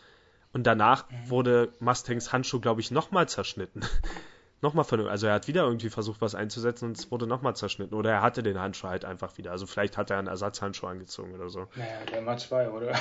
[0.54, 1.30] und danach mhm.
[1.30, 3.82] wurde Mustangs Handschuh, glaube ich, nochmal zerschnitten
[4.62, 7.96] nochmal von, also er hat wieder irgendwie versucht, was einzusetzen und es wurde nochmal zerschnitten.
[7.96, 9.52] Oder er hatte den Handschuh halt einfach wieder.
[9.52, 11.68] Also vielleicht hat er einen Ersatzhandschuh angezogen oder so.
[11.76, 12.92] Naja, der immer zwei, oder?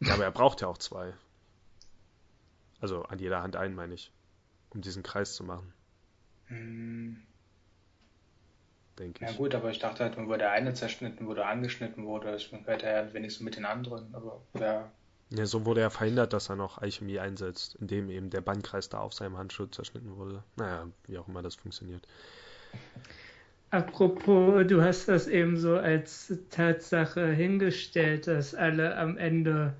[0.00, 1.12] ja, aber er braucht ja auch zwei.
[2.80, 4.12] Also an jeder Hand einen, meine ich.
[4.70, 5.72] Um diesen Kreis zu machen.
[6.46, 7.22] Hm.
[8.98, 9.30] Denke ich.
[9.30, 12.86] Ja gut, aber ich dachte halt, wo der eine zerschnitten wurde, angeschnitten wurde, dann hätte
[12.86, 14.14] er ja wenigstens mit den anderen.
[14.14, 14.90] Aber ja,
[15.34, 18.98] ja, so wurde er verhindert, dass er noch Alchemie einsetzt, indem eben der Bandkreis da
[18.98, 20.42] auf seinem Handschuh zerschnitten wurde.
[20.56, 22.06] Naja, wie auch immer das funktioniert.
[23.70, 29.74] Apropos, du hast das eben so als Tatsache hingestellt, dass alle am Ende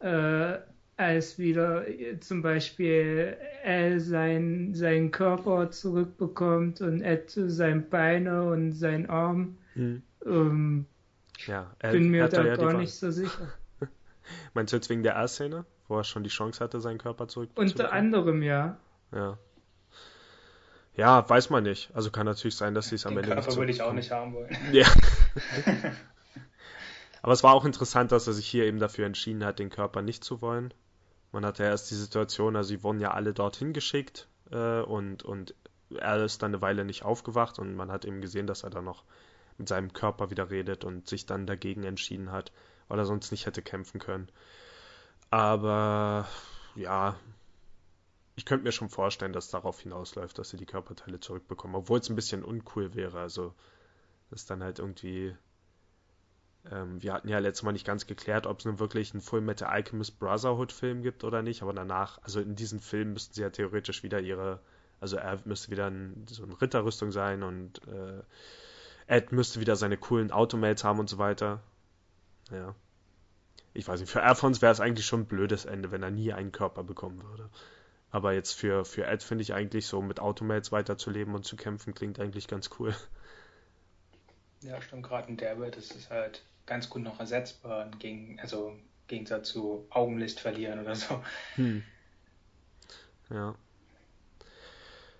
[0.00, 0.58] äh,
[0.96, 1.84] als wieder
[2.20, 9.56] zum Beispiel Al sein, seinen Körper zurückbekommt und Ed seine Beine und seinen Arm.
[9.74, 10.02] Hm.
[10.24, 10.86] Ähm,
[11.46, 13.52] ja, er, bin mir da gar nicht so sicher.
[14.54, 17.50] Meinst du jetzt wegen der R-Szene, wo er schon die Chance hatte, seinen Körper zurück
[17.54, 18.78] Unter anderem, ja.
[19.12, 19.38] Ja.
[20.94, 21.90] Ja, weiß man nicht.
[21.94, 24.10] Also kann natürlich sein, dass sie es am Ende Körper nicht würde ich auch nicht
[24.10, 24.56] haben wollen.
[24.72, 24.86] Ja.
[27.22, 30.00] Aber es war auch interessant, dass er sich hier eben dafür entschieden hat, den Körper
[30.00, 30.72] nicht zu wollen.
[31.32, 35.22] Man hatte ja erst die Situation, also sie wurden ja alle dorthin geschickt äh, und,
[35.22, 35.54] und
[35.90, 38.84] er ist dann eine Weile nicht aufgewacht und man hat eben gesehen, dass er dann
[38.84, 39.04] noch
[39.58, 42.52] mit seinem Körper wieder redet und sich dann dagegen entschieden hat
[42.88, 44.28] weil er sonst nicht hätte kämpfen können.
[45.30, 46.26] Aber
[46.74, 47.16] ja,
[48.36, 52.08] ich könnte mir schon vorstellen, dass darauf hinausläuft, dass sie die Körperteile zurückbekommen, obwohl es
[52.10, 53.18] ein bisschen uncool wäre.
[53.18, 53.54] Also,
[54.30, 55.34] das ist dann halt irgendwie.
[56.70, 59.40] Ähm, wir hatten ja letztes Mal nicht ganz geklärt, ob es nun wirklich einen Full
[59.40, 63.42] Metal Alchemist Brotherhood Film gibt oder nicht, aber danach, also in diesem Film müssten sie
[63.42, 64.60] ja theoretisch wieder ihre.
[65.00, 68.22] Also, er müsste wieder ein, so eine Ritterrüstung sein und äh,
[69.06, 71.62] Ed müsste wieder seine coolen Automates haben und so weiter.
[72.50, 72.74] Ja.
[73.74, 76.32] Ich weiß nicht, für Alphons wäre es eigentlich schon ein blödes Ende, wenn er nie
[76.32, 77.50] einen Körper bekommen würde.
[78.10, 81.94] Aber jetzt für, für Ed finde ich eigentlich so mit Automates weiterzuleben und zu kämpfen
[81.94, 82.94] klingt eigentlich ganz cool.
[84.62, 88.70] Ja, stimmt, gerade in der Welt ist es halt ganz gut noch ersetzbar, gegen, also
[88.70, 91.22] im Gegensatz zu Augenlicht verlieren oder so.
[91.56, 91.84] Hm.
[93.30, 93.54] Ja.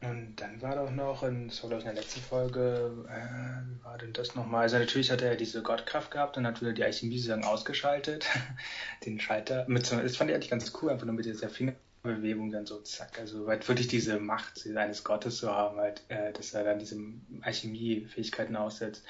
[0.02, 3.70] Und dann war doch noch, in, das war glaube ich in der letzten Folge, äh,
[3.70, 4.62] wie war denn das nochmal?
[4.62, 8.26] Also natürlich hat er diese Gottkraft gehabt und hat wieder die Alchemie sozusagen ausgeschaltet,
[9.06, 9.64] den Schalter.
[9.68, 12.80] Mit so, das fand ich eigentlich ganz cool, einfach nur mit dieser Fingerbewegung dann so
[12.80, 13.18] zack.
[13.18, 16.98] Also halt wirklich diese Macht eines Gottes zu haben, halt, äh, dass er dann diese
[17.40, 19.04] Alchemie-Fähigkeiten aussetzt.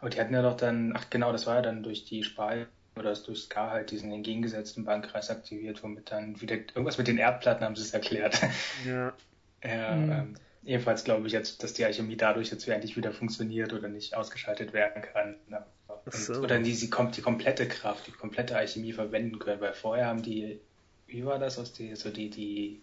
[0.00, 2.66] Aber die hatten ja doch dann, ach genau, das war ja dann durch die Spal
[2.96, 7.16] oder ist durch Scar halt diesen entgegengesetzten Bankkreis aktiviert, womit dann wieder irgendwas mit den
[7.16, 8.40] Erdplatten haben sie es erklärt.
[8.84, 9.12] Ja.
[9.64, 10.12] Ja, mhm.
[10.12, 14.14] ähm, ebenfalls glaube ich jetzt, dass die Alchemie dadurch jetzt endlich wieder funktioniert oder nicht
[14.14, 15.36] ausgeschaltet werden kann.
[15.48, 15.64] Ne?
[16.10, 16.34] So.
[16.34, 20.22] Oder die, sie kommt die komplette Kraft, die komplette Alchemie verwenden können, weil vorher haben
[20.22, 20.60] die,
[21.06, 22.80] wie war das aus die, so die, die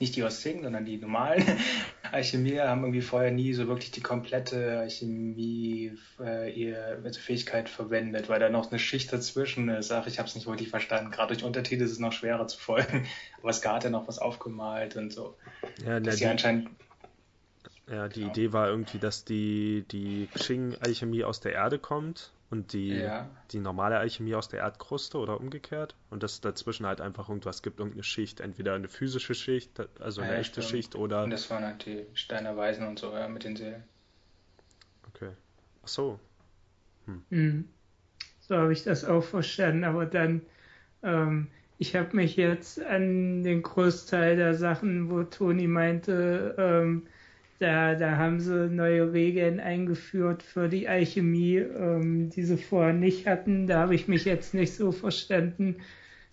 [0.00, 1.44] nicht die aus Sing, sondern die normalen
[2.12, 8.28] Alchemier haben irgendwie vorher nie so wirklich die komplette Alchemie, äh, ihre also Fähigkeit verwendet,
[8.28, 9.90] weil da noch eine Schicht dazwischen ist.
[9.90, 11.10] Ach, ich habe es nicht wirklich verstanden.
[11.10, 13.06] Gerade durch Untertitel ist es noch schwerer zu folgen.
[13.40, 15.36] Aber es hat ja noch was aufgemalt und so.
[15.84, 16.70] Ja, dass die, anscheinend
[17.90, 18.32] ja, die genau.
[18.32, 23.28] Idee war irgendwie, dass die, die Xing-Alchemie aus der Erde kommt und die, ja.
[23.50, 27.62] die normale Alchemie aus der Erdkruste oder umgekehrt und dass es dazwischen halt einfach irgendwas
[27.62, 30.70] gibt, irgendeine Schicht, entweder eine physische Schicht, also eine ja, echte stimmt.
[30.70, 31.24] Schicht oder.
[31.24, 33.84] Und das waren halt die Steiner Weisen und so, ja, mit den Seelen.
[35.14, 35.30] Okay.
[35.82, 36.20] Ach so.
[37.06, 37.22] Hm.
[37.30, 37.68] Mhm.
[38.40, 40.40] So habe ich das auch verstanden, aber dann,
[41.02, 47.06] ähm, ich habe mich jetzt an den Großteil der Sachen, wo Toni meinte, ähm,
[47.58, 53.26] da, da haben sie neue Regeln eingeführt für die Alchemie, ähm, die sie vorher nicht
[53.26, 53.66] hatten.
[53.66, 55.76] Da habe ich mich jetzt nicht so verstanden.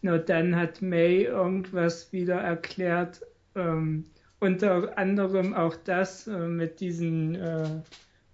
[0.02, 3.22] Nur dann hat May irgendwas wieder erklärt.
[3.56, 4.06] Ähm,
[4.40, 7.82] unter anderem auch das äh, mit diesen, äh,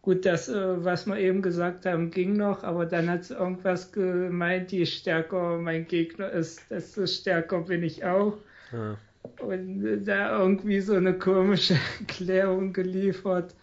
[0.01, 3.93] gut, das, äh, was wir eben gesagt haben, ging noch, aber dann hat sie irgendwas
[3.93, 8.37] gemeint, je stärker mein Gegner ist, desto stärker bin ich auch.
[8.73, 8.97] Ja
[9.39, 13.55] und da irgendwie so eine komische Erklärung geliefert.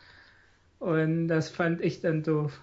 [0.79, 2.61] Und das fand ich dann doof.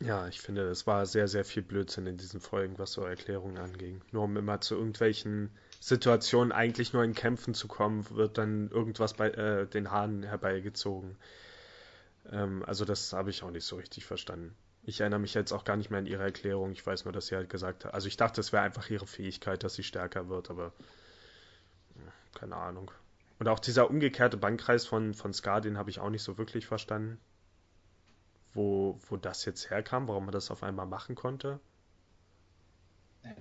[0.00, 3.56] Ja, ich finde, es war sehr, sehr viel Blödsinn in diesen Folgen, was so Erklärungen
[3.56, 4.02] anging.
[4.12, 9.14] Nur um immer zu irgendwelchen Situationen eigentlich nur in Kämpfen zu kommen, wird dann irgendwas
[9.14, 11.16] bei äh, den Haaren herbeigezogen.
[12.30, 14.54] Ähm, also das habe ich auch nicht so richtig verstanden.
[14.82, 16.72] Ich erinnere mich jetzt auch gar nicht mehr an ihre Erklärung.
[16.72, 17.94] Ich weiß nur, dass sie halt gesagt hat.
[17.94, 20.72] Also ich dachte, es wäre einfach ihre Fähigkeit, dass sie stärker wird, aber
[22.36, 22.90] keine Ahnung.
[23.38, 26.66] Und auch dieser umgekehrte Bankkreis von, von Scar, den habe ich auch nicht so wirklich
[26.66, 27.18] verstanden.
[28.54, 31.60] Wo, wo das jetzt herkam, warum man das auf einmal machen konnte.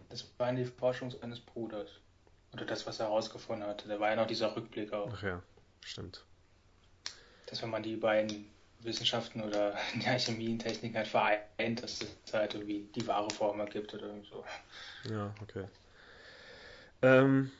[0.09, 1.89] Das war die Forschung seines Bruders.
[2.53, 3.87] Oder das, was er herausgefunden hatte.
[3.87, 5.09] Da war ja noch dieser Rückblick auch.
[5.13, 5.41] Ach ja,
[5.83, 6.25] stimmt.
[7.47, 12.33] Dass wenn man die beiden Wissenschaften oder die Alchemie und Technik halt vereint, dass es
[12.33, 14.43] halt irgendwie die wahre Form ergibt oder so.
[15.09, 15.65] Ja, okay.
[17.01, 17.51] Ähm,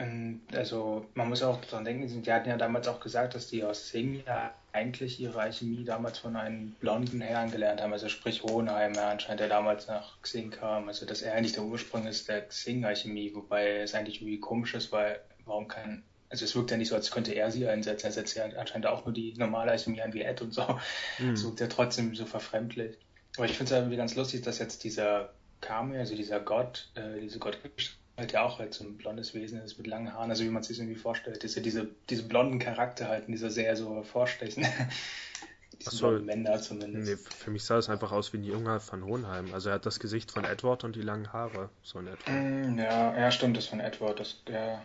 [0.00, 3.62] ähm, also man muss auch daran denken, die hatten ja damals auch gesagt, dass die
[3.62, 8.42] aus Sing ja eigentlich ihre Alchemie damals von einem blonden Herrn gelernt haben, also sprich
[8.42, 10.88] Hohenheimer anscheinend, der damals nach Xing kam.
[10.88, 14.92] Also dass er eigentlich der Ursprung ist der Xing-Alchemie, wobei es eigentlich irgendwie komisch ist,
[14.92, 18.12] weil warum kann, also es wirkt ja nicht so, als könnte er sie einsetzen, er
[18.12, 20.62] setzt ja anscheinend auch nur die normale Alchemie ein wie Ed und so.
[21.18, 21.32] Mhm.
[21.32, 22.96] Das wirkt ja trotzdem so verfremdlich.
[23.36, 27.20] Aber ich finde es irgendwie ganz lustig, dass jetzt dieser Kami, also dieser Gott, äh,
[27.20, 30.44] diese Gottgestalt, halt ja auch halt so ein blondes Wesen ist mit langen Haaren, also
[30.44, 33.74] wie man es sich irgendwie vorstellt, ist ja diese, diese blonden Charakter halt, dieser sehr
[33.76, 34.66] so vorstechen.
[35.78, 37.08] Diese so, Männer zumindest.
[37.08, 39.54] Nee, für mich sah es einfach aus wie ein junger von Hohenheim.
[39.54, 42.30] Also er hat das Gesicht von Edward und die langen Haare, so in etwa.
[42.30, 44.82] Mm, ja, ja, stimmt, das von Edward, das, ja,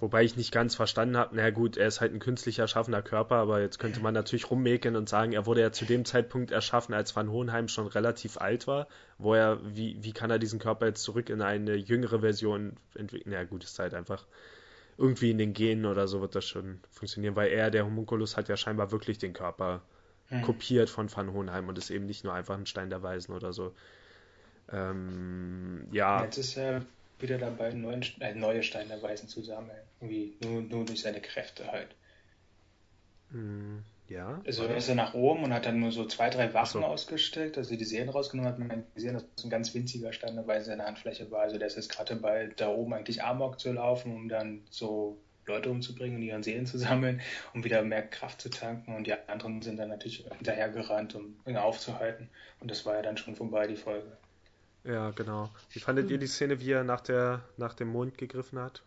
[0.00, 3.36] Wobei ich nicht ganz verstanden habe, na gut, er ist halt ein künstlich erschaffener Körper,
[3.36, 6.94] aber jetzt könnte man natürlich rummäkeln und sagen, er wurde ja zu dem Zeitpunkt erschaffen,
[6.94, 8.88] als Van Hohenheim schon relativ alt war.
[9.18, 13.32] Wo er, wie, wie kann er diesen Körper jetzt zurück in eine jüngere Version entwickeln?
[13.34, 14.26] Na gut, ist halt einfach
[14.96, 18.48] irgendwie in den Genen oder so wird das schon funktionieren, weil er, der Homunculus, hat
[18.48, 19.82] ja scheinbar wirklich den Körper
[20.28, 20.42] hm.
[20.42, 23.52] kopiert von Van Hohenheim und ist eben nicht nur einfach ein Stein der Weisen oder
[23.52, 23.74] so.
[24.70, 26.22] Ähm, ja.
[26.24, 26.82] Jetzt ist er
[27.18, 29.78] wieder dabei, neuen, äh, neue Steine Weisen zu sammeln.
[30.00, 31.88] Irgendwie nur, nur durch seine Kräfte halt.
[33.30, 34.40] Mm, ja.
[34.46, 36.86] Also er ist er nach oben und hat dann nur so zwei, drei Wachen so.
[36.86, 38.58] ausgestellt, also die Seelen rausgenommen hat.
[38.58, 41.42] Man hat gesehen, dass es ein ganz winziger Stein der Weisen in der Handfläche war.
[41.42, 45.18] Also der ist jetzt gerade dabei, da oben eigentlich Amok zu laufen, um dann so
[45.46, 47.20] Leute umzubringen und ihren Seelen zu sammeln,
[47.54, 48.94] um wieder mehr Kraft zu tanken.
[48.94, 52.28] Und die anderen sind dann natürlich hinterhergerannt, um ihn aufzuhalten.
[52.60, 54.16] Und das war ja dann schon vorbei, die Folge.
[54.84, 55.50] Ja, genau.
[55.70, 56.20] Wie fandet ihr hm.
[56.20, 58.82] die Szene, wie er nach, der, nach dem Mond gegriffen hat?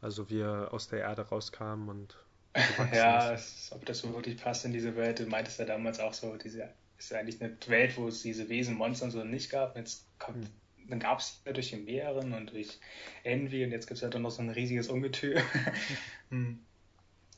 [0.00, 2.16] Also wie er aus der Erde rauskam und.
[2.92, 5.18] ja, es, ob das so wirklich passt in diese Welt.
[5.18, 8.76] Du meintest ja damals auch so, diese ist eigentlich eine Welt, wo es diese Wesen,
[8.76, 9.76] Monster und so nicht gab.
[9.76, 10.88] Jetzt kommt, hm.
[10.88, 12.78] dann gab es ja durch den Meeren und durch
[13.24, 15.38] Envy und jetzt gibt es halt noch so ein riesiges Ungetüm.
[16.30, 16.60] hm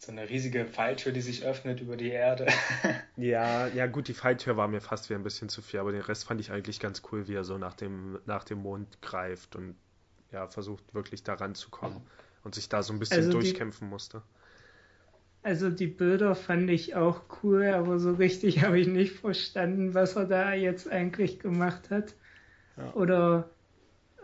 [0.07, 2.47] so eine riesige Falltür, die sich öffnet über die Erde.
[3.17, 6.01] ja, ja gut, die Falltür war mir fast wie ein bisschen zu viel, aber den
[6.01, 9.57] Rest fand ich eigentlich ganz cool, wie er so nach dem, nach dem Mond greift
[9.57, 9.77] und
[10.33, 12.03] ja, versucht wirklich da ranzukommen
[12.43, 14.23] und sich da so ein bisschen also durchkämpfen die, musste.
[15.43, 20.17] Also die Bilder fand ich auch cool, aber so richtig habe ich nicht verstanden, was
[20.17, 22.15] er da jetzt eigentlich gemacht hat.
[22.77, 22.93] Ja.
[22.95, 23.51] Oder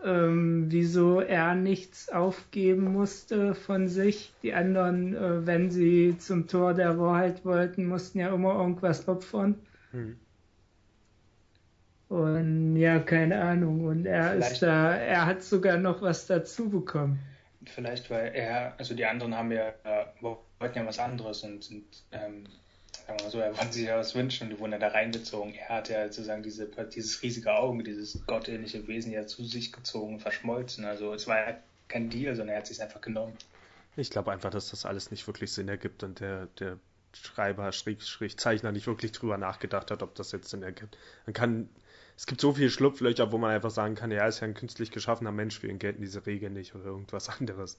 [0.03, 4.33] ähm, wieso er nichts aufgeben musste von sich.
[4.43, 9.55] Die anderen, äh, wenn sie zum Tor der Wahrheit wollten, mussten ja immer irgendwas opfern.
[9.91, 10.17] Hm.
[12.09, 13.85] Und ja, keine Ahnung.
[13.85, 14.51] Und er Vielleicht.
[14.51, 17.19] ist da, er hat sogar noch was dazu bekommen.
[17.65, 21.85] Vielleicht, weil er, also die anderen haben ja, äh, wollten ja was anderes und sind
[22.11, 22.43] ähm,
[23.11, 25.53] sagen wir so, er wollte sich ja was wünschen und die wurden ja da reingezogen.
[25.55, 30.19] Er hat ja sozusagen diese, dieses riesige Auge, dieses gottähnliche Wesen ja zu sich gezogen
[30.19, 30.85] verschmolzen.
[30.85, 31.57] Also es war ja
[31.87, 33.33] kein Deal, sondern er hat sich einfach genommen.
[33.97, 36.77] Ich glaube einfach, dass das alles nicht wirklich Sinn ergibt und der, der
[37.13, 40.97] Schreiber, Schräg, Schräg, Zeichner nicht wirklich drüber nachgedacht hat, ob das jetzt Sinn ergibt.
[41.25, 41.69] Man kann,
[42.15, 44.91] es gibt so viele Schlupflöcher, wo man einfach sagen kann, ja, ist ja ein künstlich
[44.91, 47.77] geschaffener Mensch, für ihn gelten diese Regeln nicht oder irgendwas anderes.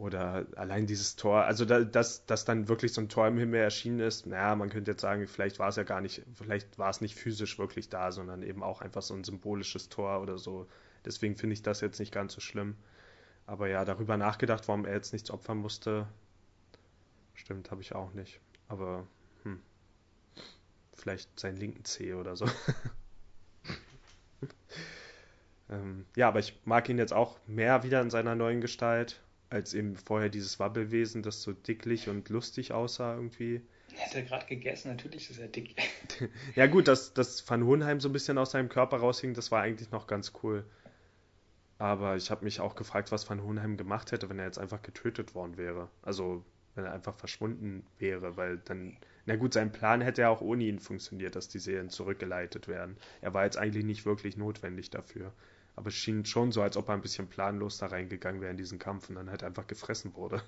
[0.00, 3.60] Oder allein dieses Tor, also da, dass, dass dann wirklich so ein Tor im Himmel
[3.60, 6.88] erschienen ist, naja, man könnte jetzt sagen, vielleicht war es ja gar nicht, vielleicht war
[6.88, 10.66] es nicht physisch wirklich da, sondern eben auch einfach so ein symbolisches Tor oder so.
[11.04, 12.76] Deswegen finde ich das jetzt nicht ganz so schlimm.
[13.44, 16.06] Aber ja, darüber nachgedacht, warum er jetzt nichts opfern musste,
[17.34, 18.40] stimmt, habe ich auch nicht.
[18.68, 19.06] Aber
[19.42, 19.60] hm,
[20.94, 22.46] vielleicht seinen linken Zeh oder so.
[25.68, 29.20] ähm, ja, aber ich mag ihn jetzt auch mehr wieder in seiner neuen Gestalt
[29.50, 33.60] als eben vorher dieses Wabbelwesen, das so dicklich und lustig aussah irgendwie.
[33.96, 35.74] Er hat er gerade gegessen, natürlich ist er dick.
[36.54, 39.62] ja gut, dass, dass Van Hohenheim so ein bisschen aus seinem Körper raushing, das war
[39.62, 40.64] eigentlich noch ganz cool.
[41.78, 44.82] Aber ich habe mich auch gefragt, was Van Hohenheim gemacht hätte, wenn er jetzt einfach
[44.82, 45.88] getötet worden wäre.
[46.02, 46.44] Also
[46.74, 48.96] wenn er einfach verschwunden wäre, weil dann,
[49.26, 52.96] na gut, sein Plan hätte ja auch ohne ihn funktioniert, dass die Seelen zurückgeleitet werden.
[53.20, 55.32] Er war jetzt eigentlich nicht wirklich notwendig dafür.
[55.76, 58.56] Aber es schien schon so, als ob er ein bisschen planlos da reingegangen wäre in
[58.56, 60.42] diesen Kampf und dann halt einfach gefressen wurde.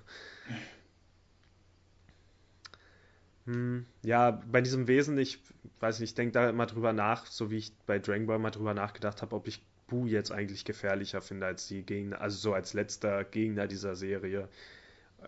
[3.46, 5.40] Hm, ja, bei diesem Wesen, ich
[5.80, 8.50] weiß nicht, ich denke da immer drüber nach, so wie ich bei Dragon Ball mal
[8.50, 12.54] drüber nachgedacht habe, ob ich Bu jetzt eigentlich gefährlicher finde als die Gegner, also so
[12.54, 14.48] als letzter Gegner dieser Serie.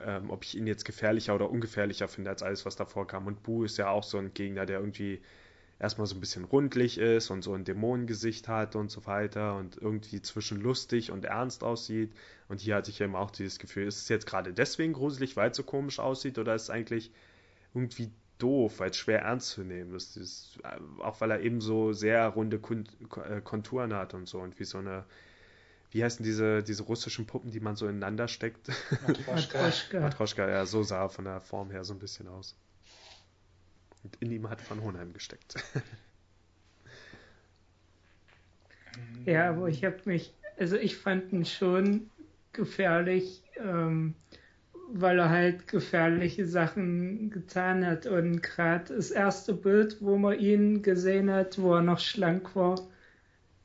[0.01, 3.27] Ähm, ob ich ihn jetzt gefährlicher oder ungefährlicher finde als alles, was davor kam.
[3.27, 5.23] Und Bu ist ja auch so ein Gegner, der irgendwie
[5.79, 9.77] erstmal so ein bisschen rundlich ist und so ein Dämonengesicht hat und so weiter und
[9.81, 12.13] irgendwie zwischen lustig und ernst aussieht.
[12.49, 15.51] Und hier hatte ich eben auch dieses Gefühl, ist es jetzt gerade deswegen gruselig, weil
[15.51, 17.11] es so komisch aussieht oder ist es eigentlich
[17.75, 20.17] irgendwie doof, weil es schwer ernst zu nehmen ist.
[20.17, 24.59] ist äh, auch weil er eben so sehr runde äh, Konturen hat und so und
[24.59, 25.05] wie so eine
[25.91, 28.69] wie heißen diese, diese russischen Puppen, die man so ineinander steckt?
[29.07, 30.01] Matroschka.
[30.01, 32.57] Matroschka, ja, so sah er von der Form her so ein bisschen aus.
[34.05, 35.57] Und in ihm hat Van Hohenheim gesteckt.
[39.25, 42.11] Ja, aber ich habe mich, also ich fand ihn schon
[42.53, 44.15] gefährlich, ähm,
[44.93, 48.07] weil er halt gefährliche Sachen getan hat.
[48.07, 52.79] Und gerade das erste Bild, wo man ihn gesehen hat, wo er noch schlank war,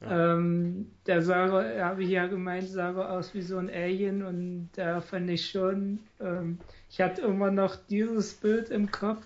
[0.02, 0.36] ja.
[0.38, 1.52] ähm, der sah,
[1.84, 6.00] habe ich ja gemeint, sah aus wie so ein Alien und da fand ich schon,
[6.22, 6.58] ähm,
[6.90, 9.26] ich hatte immer noch dieses Bild im Kopf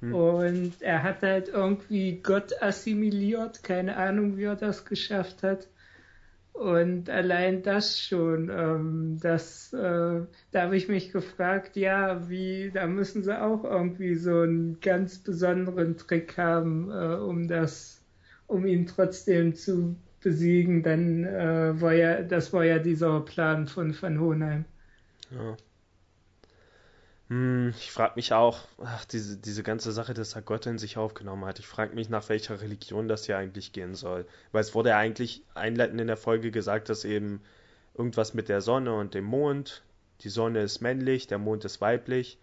[0.00, 0.14] hm.
[0.14, 5.68] Und er hat halt irgendwie Gott assimiliert, keine Ahnung, wie er das geschafft hat.
[6.52, 10.20] Und allein das schon, ähm, das, äh,
[10.50, 15.18] da habe ich mich gefragt, ja, wie, da müssen sie auch irgendwie so einen ganz
[15.18, 18.02] besonderen Trick haben, äh, um das,
[18.46, 20.82] um ihn trotzdem zu besiegen.
[20.82, 24.64] Dann äh, war ja, das war ja dieser Plan von Van Hohenheim.
[25.30, 25.56] Ja.
[27.30, 30.96] Hm, ich frage mich auch, ach, diese, diese ganze Sache, dass er Gott in sich
[30.98, 31.60] aufgenommen hat.
[31.60, 34.26] Ich frage mich, nach welcher Religion das hier eigentlich gehen soll.
[34.50, 37.40] Weil es wurde ja eigentlich einleitend in der Folge gesagt, dass eben
[37.94, 39.84] irgendwas mit der Sonne und dem Mond,
[40.22, 42.38] die Sonne ist männlich, der Mond ist weiblich.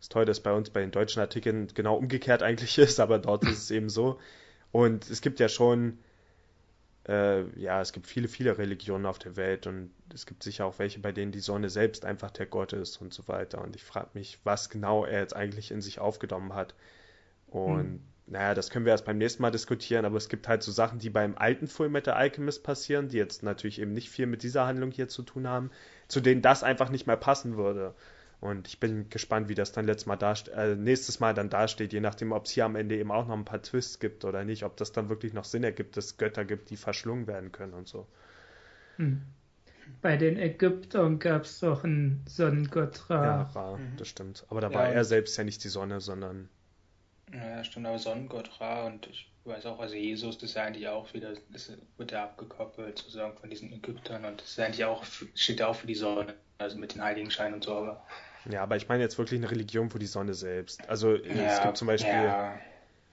[0.00, 3.44] Ist toll, dass bei uns bei den deutschen Artikeln genau umgekehrt eigentlich ist, aber dort
[3.44, 4.18] ist es eben so.
[4.72, 5.98] Und es gibt ja schon
[7.08, 10.78] äh, ja, es gibt viele, viele Religionen auf der Welt und es gibt sicher auch
[10.78, 13.60] welche, bei denen die Sonne selbst einfach der Gott ist und so weiter.
[13.62, 16.74] Und ich frage mich, was genau er jetzt eigentlich in sich aufgenommen hat.
[17.46, 18.00] Und hm.
[18.26, 20.98] naja, das können wir erst beim nächsten Mal diskutieren, aber es gibt halt so Sachen,
[20.98, 24.90] die beim alten Fullmetal Alchemist passieren, die jetzt natürlich eben nicht viel mit dieser Handlung
[24.90, 25.70] hier zu tun haben.
[26.08, 27.94] zu denen das einfach nicht mehr passen würde.
[28.44, 30.18] Und ich bin gespannt, wie das dann letztes Mal
[30.54, 33.34] äh, nächstes Mal dann dasteht, je nachdem, ob es hier am Ende eben auch noch
[33.34, 36.16] ein paar Twists gibt oder nicht, ob das dann wirklich noch Sinn ergibt, dass es
[36.18, 38.06] Götter gibt, die verschlungen werden können und so.
[38.96, 39.22] Hm.
[40.02, 43.24] Bei den Ägyptern gab es doch einen Sonnengott Ra.
[43.24, 43.96] Ja, Ra, mhm.
[43.96, 44.44] das stimmt.
[44.50, 46.50] Aber da ja, war er selbst ja nicht die Sonne, sondern.
[47.32, 50.86] Ja, stimmt, aber Sonnengott Ra und ich weiß auch, also Jesus das ist ja eigentlich
[50.86, 55.02] auch wieder, das wird ja abgekoppelt sozusagen von diesen Ägyptern und das ist eigentlich auch,
[55.34, 58.04] steht ja auch für die Sonne, also mit den Heiligenscheinen und so, aber.
[58.50, 60.88] Ja, aber ich meine jetzt wirklich eine Religion für die Sonne selbst.
[60.88, 62.12] Also ja, es gibt zum Beispiel.
[62.12, 62.58] Ja,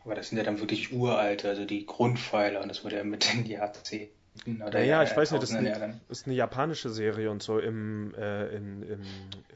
[0.03, 3.25] aber das sind ja dann wirklich uralte, also die Grundpfeiler und das wurde ja mit
[3.45, 4.21] die Jahrzehnten
[4.65, 8.15] oder ja, ich weiß nicht, das ist, eine, ist eine japanische Serie und so im,
[8.15, 9.01] äh, in, im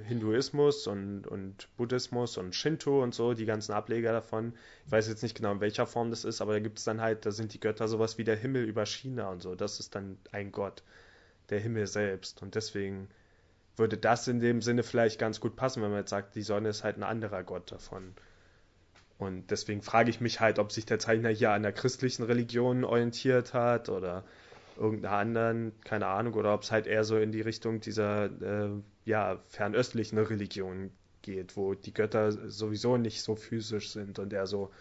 [0.05, 4.53] Hinduismus und, und Buddhismus und Shinto und so, die ganzen Ableger davon.
[4.85, 6.99] Ich weiß jetzt nicht genau, in welcher Form das ist, aber da gibt es dann
[7.01, 9.55] halt, da sind die Götter sowas wie der Himmel über China und so.
[9.55, 10.83] Das ist dann ein Gott,
[11.49, 12.41] der Himmel selbst.
[12.41, 13.07] Und deswegen
[13.77, 16.69] würde das in dem Sinne vielleicht ganz gut passen, wenn man jetzt sagt, die Sonne
[16.69, 18.13] ist halt ein anderer Gott davon.
[19.17, 22.83] Und deswegen frage ich mich halt, ob sich der Zeichner hier an der christlichen Religion
[22.83, 24.25] orientiert hat oder
[24.77, 28.69] irgendeiner anderen, keine Ahnung, oder ob es halt eher so in die Richtung dieser äh,
[29.05, 34.71] ja, fernöstlichen Religion geht, wo die Götter sowieso nicht so physisch sind und eher so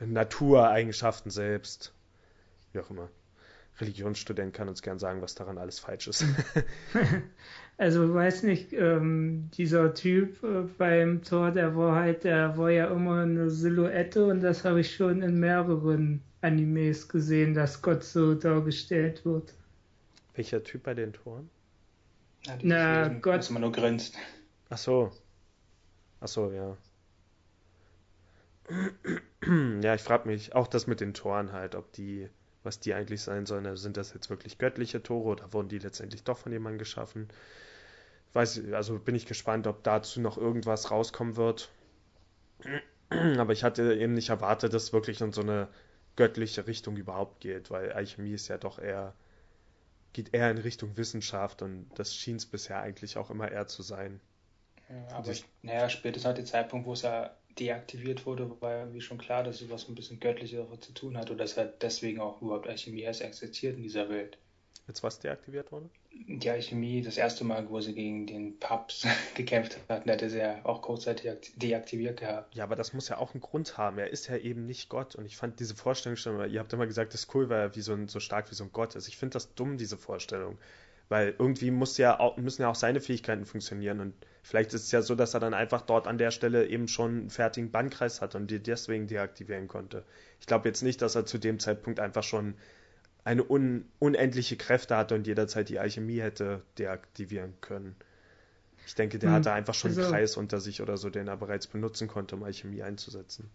[0.00, 1.92] Natureigenschaften selbst.
[2.72, 3.08] Wie auch immer.
[3.78, 6.24] Religionsstudent kann uns gern sagen, was daran alles falsch ist.
[7.78, 13.20] also weiß nicht, ähm, dieser Typ äh, beim Tor der Wahrheit, der war ja immer
[13.22, 19.24] eine Silhouette und das habe ich schon in mehreren Animes gesehen, dass Gott so dargestellt
[19.24, 19.52] wird.
[20.34, 21.50] Welcher Typ bei den Toren?
[22.62, 23.38] Na, Wesen, Gott.
[23.38, 24.16] Dass man nur grinst.
[24.70, 25.10] Ach so.
[26.20, 26.76] Ach so, ja.
[29.82, 32.28] ja, ich frage mich auch das mit den Toren halt, ob die,
[32.62, 33.66] was die eigentlich sein sollen.
[33.66, 37.28] Also sind das jetzt wirklich göttliche Tore oder wurden die letztendlich doch von jemandem geschaffen?
[38.36, 41.70] Weiß, also bin ich gespannt, ob dazu noch irgendwas rauskommen wird.
[43.08, 45.68] Aber ich hatte eben nicht erwartet, dass wirklich in so eine
[46.16, 49.14] göttliche Richtung überhaupt geht, weil Alchemie ist ja doch eher,
[50.12, 53.82] geht eher in Richtung Wissenschaft und das schien es bisher eigentlich auch immer eher zu
[53.82, 54.20] sein.
[54.90, 58.92] Ja, aber ich, naja, spätestens halt der Zeitpunkt, wo es ja deaktiviert wurde, war ja
[58.92, 61.82] wie schon klar, dass es was ein bisschen Göttlicheres zu tun hat und dass halt
[61.82, 64.36] deswegen auch überhaupt Alchemie erst existiert in dieser Welt.
[64.88, 65.90] Jetzt was deaktiviert wurde?
[66.12, 70.64] Die Alchemie, das erste Mal, wo sie gegen den Papst gekämpft hatten, hatte sie ja
[70.64, 72.54] auch kurzzeitig deaktiviert gehabt.
[72.54, 73.98] Ja, aber das muss ja auch einen Grund haben.
[73.98, 75.16] Er ist ja eben nicht Gott.
[75.16, 77.80] Und ich fand diese Vorstellung schon, ihr habt immer gesagt, das cool, weil er wie
[77.80, 79.08] so, ein, so stark wie so ein Gott ist.
[79.08, 80.56] Ich finde das dumm, diese Vorstellung.
[81.08, 83.98] Weil irgendwie muss ja auch, müssen ja auch seine Fähigkeiten funktionieren.
[84.00, 86.86] Und vielleicht ist es ja so, dass er dann einfach dort an der Stelle eben
[86.86, 90.04] schon einen fertigen Bandkreis hat und die deswegen deaktivieren konnte.
[90.40, 92.54] Ich glaube jetzt nicht, dass er zu dem Zeitpunkt einfach schon
[93.26, 97.96] eine un unendliche Kräfte hatte und jederzeit die Alchemie hätte deaktivieren können.
[98.86, 99.36] Ich denke, der hm.
[99.36, 102.36] hatte einfach schon also, einen Kreis unter sich oder so, den er bereits benutzen konnte,
[102.36, 103.50] um Alchemie einzusetzen.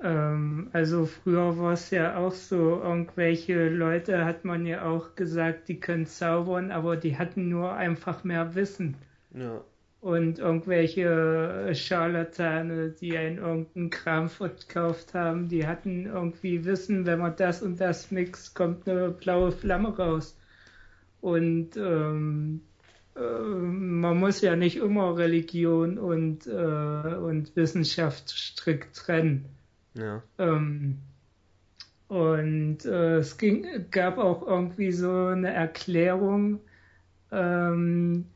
[0.00, 5.68] Ähm, also früher war es ja auch so, irgendwelche Leute hat man ja auch gesagt,
[5.68, 8.96] die können zaubern, aber die hatten nur einfach mehr Wissen.
[9.34, 9.62] Ja
[10.06, 17.34] und irgendwelche Scharlatane, die einen irgendeinen Kram verkauft haben, die hatten irgendwie Wissen, wenn man
[17.34, 20.38] das und das mixt, kommt eine blaue Flamme raus.
[21.20, 22.60] Und ähm,
[23.16, 26.50] äh, man muss ja nicht immer Religion und, äh,
[27.16, 29.46] und Wissenschaft strikt trennen.
[29.94, 30.22] Ja.
[30.38, 30.98] Ähm,
[32.06, 36.60] und äh, es ging, gab auch irgendwie so eine Erklärung,
[37.32, 38.26] ähm,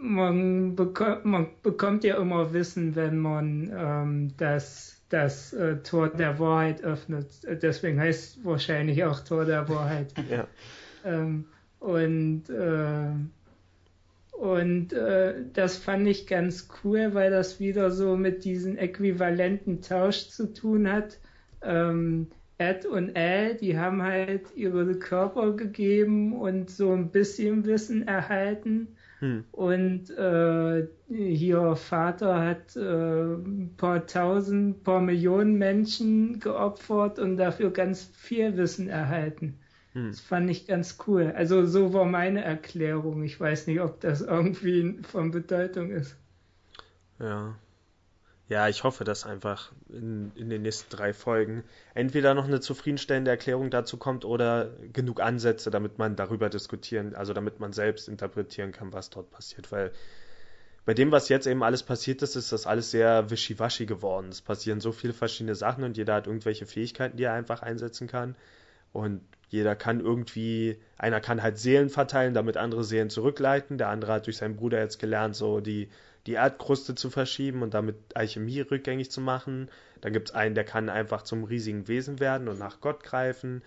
[0.00, 6.38] man, bekommt, man bekommt ja immer Wissen, wenn man ähm, das, das äh, Tor der
[6.38, 7.26] Wahrheit öffnet.
[7.62, 10.12] Deswegen heißt es wahrscheinlich auch Tor der Wahrheit.
[10.30, 10.46] Ja.
[11.04, 11.46] Ähm,
[11.80, 13.10] und äh,
[14.32, 20.28] und äh, das fand ich ganz cool, weil das wieder so mit diesem äquivalenten Tausch
[20.28, 21.18] zu tun hat.
[21.62, 28.08] Ähm, Ed und Al, die haben halt ihre Körper gegeben und so ein bisschen Wissen
[28.08, 28.88] erhalten.
[29.20, 29.44] Hm.
[29.52, 37.70] Und äh, hier Vater hat äh, ein paar tausend, paar Millionen Menschen geopfert und dafür
[37.70, 39.58] ganz viel Wissen erhalten.
[39.92, 40.08] Hm.
[40.08, 41.32] Das fand ich ganz cool.
[41.36, 43.22] Also so war meine Erklärung.
[43.22, 46.16] Ich weiß nicht, ob das irgendwie von Bedeutung ist.
[47.18, 47.54] Ja.
[48.50, 51.62] Ja, ich hoffe, dass einfach in, in den nächsten drei Folgen
[51.94, 57.32] entweder noch eine zufriedenstellende Erklärung dazu kommt oder genug Ansätze, damit man darüber diskutieren, also
[57.32, 59.70] damit man selbst interpretieren kann, was dort passiert.
[59.70, 59.92] Weil
[60.84, 64.30] bei dem, was jetzt eben alles passiert ist, ist das alles sehr wischiwaschi geworden.
[64.30, 68.08] Es passieren so viele verschiedene Sachen und jeder hat irgendwelche Fähigkeiten, die er einfach einsetzen
[68.08, 68.34] kann.
[68.92, 69.20] Und
[69.50, 73.78] jeder kann irgendwie, einer kann halt Seelen verteilen, damit andere Seelen zurückleiten.
[73.78, 75.88] Der andere hat durch seinen Bruder jetzt gelernt, so die,
[76.26, 79.70] die Erdkruste zu verschieben und damit Alchemie rückgängig zu machen.
[80.00, 83.62] Dann gibt es einen, der kann einfach zum riesigen Wesen werden und nach Gott greifen.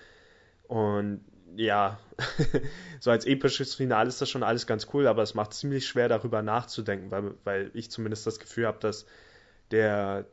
[0.63, 1.23] Und
[1.55, 1.99] ja,
[2.99, 6.09] so als episches Finale ist das schon alles ganz cool, aber es macht ziemlich schwer
[6.09, 9.05] darüber nachzudenken, weil, weil ich zumindest das Gefühl habe, dass
[9.71, 10.25] der,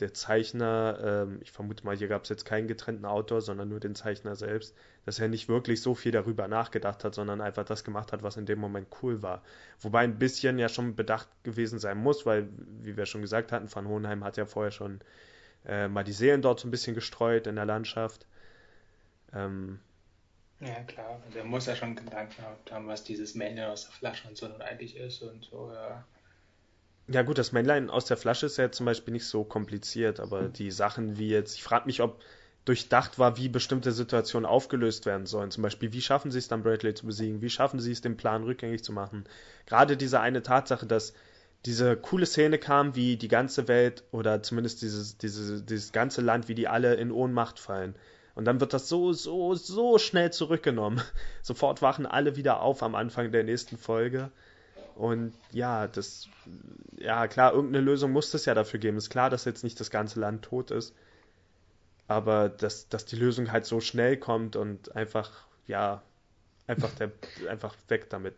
[0.00, 3.80] der Zeichner, ähm, ich vermute mal, hier gab es jetzt keinen getrennten Autor, sondern nur
[3.80, 7.84] den Zeichner selbst, dass er nicht wirklich so viel darüber nachgedacht hat, sondern einfach das
[7.84, 9.42] gemacht hat, was in dem Moment cool war.
[9.80, 12.48] Wobei ein bisschen ja schon bedacht gewesen sein muss, weil,
[12.82, 15.00] wie wir schon gesagt hatten, Van Hohenheim hat ja vorher schon
[15.64, 18.26] äh, mal die Seelen dort so ein bisschen gestreut in der Landschaft.
[19.32, 19.80] Ähm,
[20.60, 21.20] ja, klar.
[21.26, 24.36] Also er muss ja schon Gedanken gehabt haben, was dieses Männchen aus der Flasche und
[24.36, 26.04] so nun eigentlich ist und so, ja.
[27.08, 30.42] Ja gut, das Männlein aus der Flasche ist ja zum Beispiel nicht so kompliziert, aber
[30.42, 30.52] mhm.
[30.52, 32.20] die Sachen wie jetzt, ich frage mich, ob
[32.64, 35.52] durchdacht war, wie bestimmte Situationen aufgelöst werden sollen.
[35.52, 37.40] Zum Beispiel, wie schaffen sie es dann, Bradley zu besiegen?
[37.40, 39.24] Wie schaffen sie es, den Plan rückgängig zu machen?
[39.66, 41.14] Gerade diese eine Tatsache, dass
[41.64, 46.48] diese coole Szene kam, wie die ganze Welt oder zumindest dieses, dieses, dieses ganze Land,
[46.48, 47.94] wie die alle in Ohnmacht fallen.
[48.34, 51.00] Und dann wird das so, so, so schnell zurückgenommen.
[51.42, 54.32] Sofort wachen alle wieder auf am Anfang der nächsten Folge.
[54.96, 56.28] Und ja, das,
[56.96, 58.96] ja klar, irgendeine Lösung muss es ja dafür geben.
[58.96, 60.94] Ist klar, dass jetzt nicht das ganze Land tot ist,
[62.08, 65.30] aber dass, dass die Lösung halt so schnell kommt und einfach,
[65.66, 66.02] ja,
[66.66, 67.12] einfach, der,
[67.50, 68.34] einfach weg damit.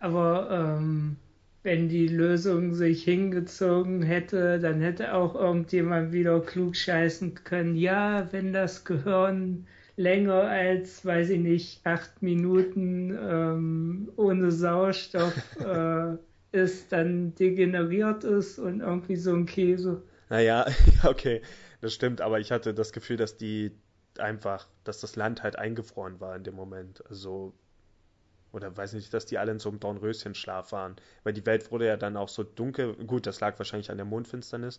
[0.00, 1.16] Aber ähm,
[1.62, 7.76] wenn die Lösung sich hingezogen hätte, dann hätte auch irgendjemand wieder klug scheißen können.
[7.76, 9.66] Ja, wenn das Gehirn
[9.98, 16.16] länger als, weiß ich nicht, acht Minuten ähm, ohne Sauerstoff äh,
[16.52, 20.02] ist, dann degeneriert ist und irgendwie so ein Käse.
[20.30, 20.66] Naja,
[21.04, 21.42] okay,
[21.80, 23.72] das stimmt, aber ich hatte das Gefühl, dass die
[24.18, 27.04] einfach, dass das Land halt eingefroren war in dem Moment.
[27.08, 27.52] Also,
[28.52, 30.94] oder weiß nicht, dass die alle in so einem Dornröschenschlaf waren.
[31.24, 32.94] Weil die Welt wurde ja dann auch so dunkel.
[33.06, 34.78] Gut, das lag wahrscheinlich an der Mondfinsternis.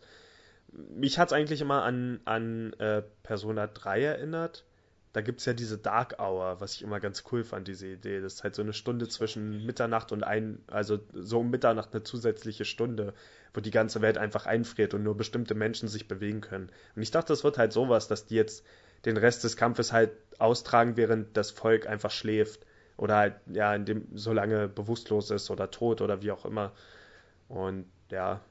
[0.71, 4.65] Mich hat es eigentlich immer an, an äh, Persona 3 erinnert
[5.13, 8.21] da gibt es ja diese Dark Hour, was ich immer ganz cool fand, diese Idee.
[8.21, 12.03] Das ist halt so eine Stunde zwischen Mitternacht und ein, also so um Mitternacht eine
[12.03, 13.13] zusätzliche Stunde,
[13.53, 16.69] wo die ganze Welt einfach einfriert und nur bestimmte Menschen sich bewegen können.
[16.95, 18.63] Und ich dachte, das wird halt sowas, dass die jetzt
[19.05, 22.65] den Rest des Kampfes halt austragen, während das Volk einfach schläft.
[22.97, 26.73] Oder halt, ja, in dem so lange bewusstlos ist oder tot oder wie auch immer.
[27.47, 28.41] Und ja,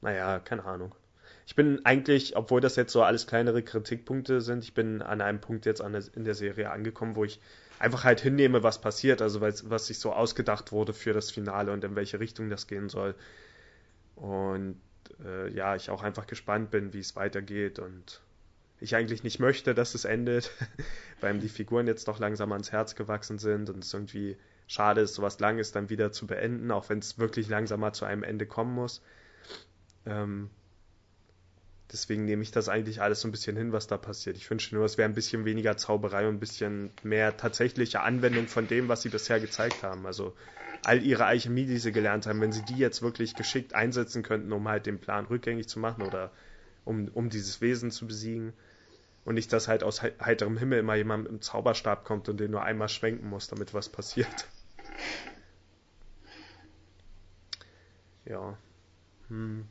[0.00, 0.94] naja, keine Ahnung
[1.48, 5.40] ich bin eigentlich, obwohl das jetzt so alles kleinere Kritikpunkte sind, ich bin an einem
[5.40, 7.40] Punkt jetzt der, in der Serie angekommen, wo ich
[7.78, 11.82] einfach halt hinnehme, was passiert, also was sich so ausgedacht wurde für das Finale und
[11.84, 13.14] in welche Richtung das gehen soll.
[14.14, 14.78] Und
[15.24, 18.20] äh, ja, ich auch einfach gespannt bin, wie es weitergeht und
[18.78, 20.50] ich eigentlich nicht möchte, dass es endet,
[21.22, 24.36] weil die Figuren jetzt doch langsam ans Herz gewachsen sind und es irgendwie
[24.66, 28.04] schade ist, sowas Langes dann wieder zu beenden, auch wenn es wirklich langsam mal zu
[28.04, 29.00] einem Ende kommen muss.
[30.04, 30.50] Ähm,
[31.92, 34.36] Deswegen nehme ich das eigentlich alles so ein bisschen hin, was da passiert.
[34.36, 38.46] Ich wünsche nur, es wäre ein bisschen weniger Zauberei und ein bisschen mehr tatsächliche Anwendung
[38.46, 40.04] von dem, was sie bisher gezeigt haben.
[40.06, 40.34] Also
[40.82, 44.52] all ihre Alchemie, die sie gelernt haben, wenn sie die jetzt wirklich geschickt einsetzen könnten,
[44.52, 46.30] um halt den Plan rückgängig zu machen oder
[46.84, 48.52] um, um dieses Wesen zu besiegen.
[49.24, 52.50] Und nicht, dass halt aus heiterem Himmel immer jemand mit einem Zauberstab kommt und den
[52.50, 54.48] nur einmal schwenken muss, damit was passiert.
[58.24, 58.58] Ja.
[59.28, 59.66] Hm.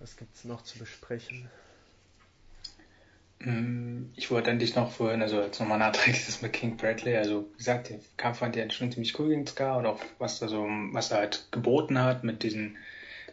[0.00, 1.48] Was gibt es noch zu besprechen?
[3.40, 7.48] Mm, ich wollte dich noch vorhin, also jetzt nochmal nachträglich das mit King Bradley, also
[7.52, 10.48] wie gesagt, der Kampf fand ja schon ziemlich cool gegen Scar und auch was er
[10.48, 12.76] so, was er halt geboten hat mit diesen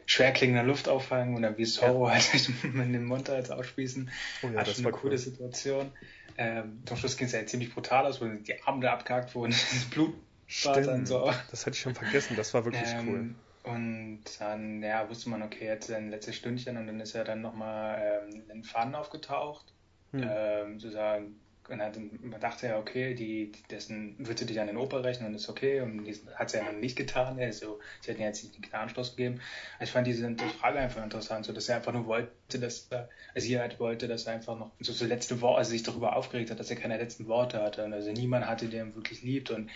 [0.06, 2.14] schwer klingenden Luftauffangen oder wie Zorro ja.
[2.14, 4.12] halt mit dem Mund halt ausspießen.
[4.44, 5.02] Oh ja, das war eine cool.
[5.02, 5.92] coole Situation.
[6.38, 9.52] Ähm, zum Schluss ging es ja ziemlich brutal aus, wo die Arme da abgehakt wurden,
[9.72, 10.14] das Blut
[10.48, 11.32] Stimmt, dann so.
[11.50, 13.36] Das hatte ich schon vergessen, das war wirklich ähm, cool.
[13.66, 17.42] Und dann, ja, wusste man, okay, jetzt ein letztes Stündchen und dann ist er dann
[17.42, 19.74] nochmal ähm, in Fahnen aufgetaucht.
[20.12, 20.24] Hm.
[20.24, 24.78] Ähm, sozusagen, und dann, man dachte ja, okay, die, dessen wird sie dich an den
[24.78, 25.82] Oper rechnen und ist okay.
[25.82, 27.40] Und die hat sie ja noch nicht getan.
[27.40, 29.42] Also, sie hätten ja jetzt nicht den Gnadenstoß gegeben.
[29.80, 33.10] Also ich fand diese Frage einfach interessant, so dass er einfach nur wollte, dass er,
[33.34, 36.16] also sie halt wollte, dass er einfach noch so, so letzte Worte, also sich darüber
[36.16, 37.84] aufgeregt hat, dass er keine letzten Worte hatte.
[37.84, 39.50] Und also niemand hatte, der ihn wirklich liebt.
[39.50, 39.72] Und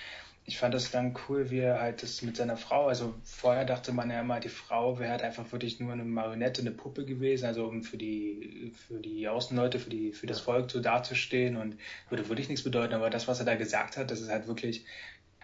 [0.49, 3.91] ich fand das dann cool, wie er halt das mit seiner Frau, also vorher dachte
[3.91, 7.45] man ja immer, die Frau wäre halt einfach wirklich nur eine Marionette, eine Puppe gewesen,
[7.45, 11.77] also um für die, für die Außenleute, für die, für das Volk so dazustehen und
[12.09, 14.85] würde wirklich nichts bedeuten, aber das, was er da gesagt hat, das ist halt wirklich,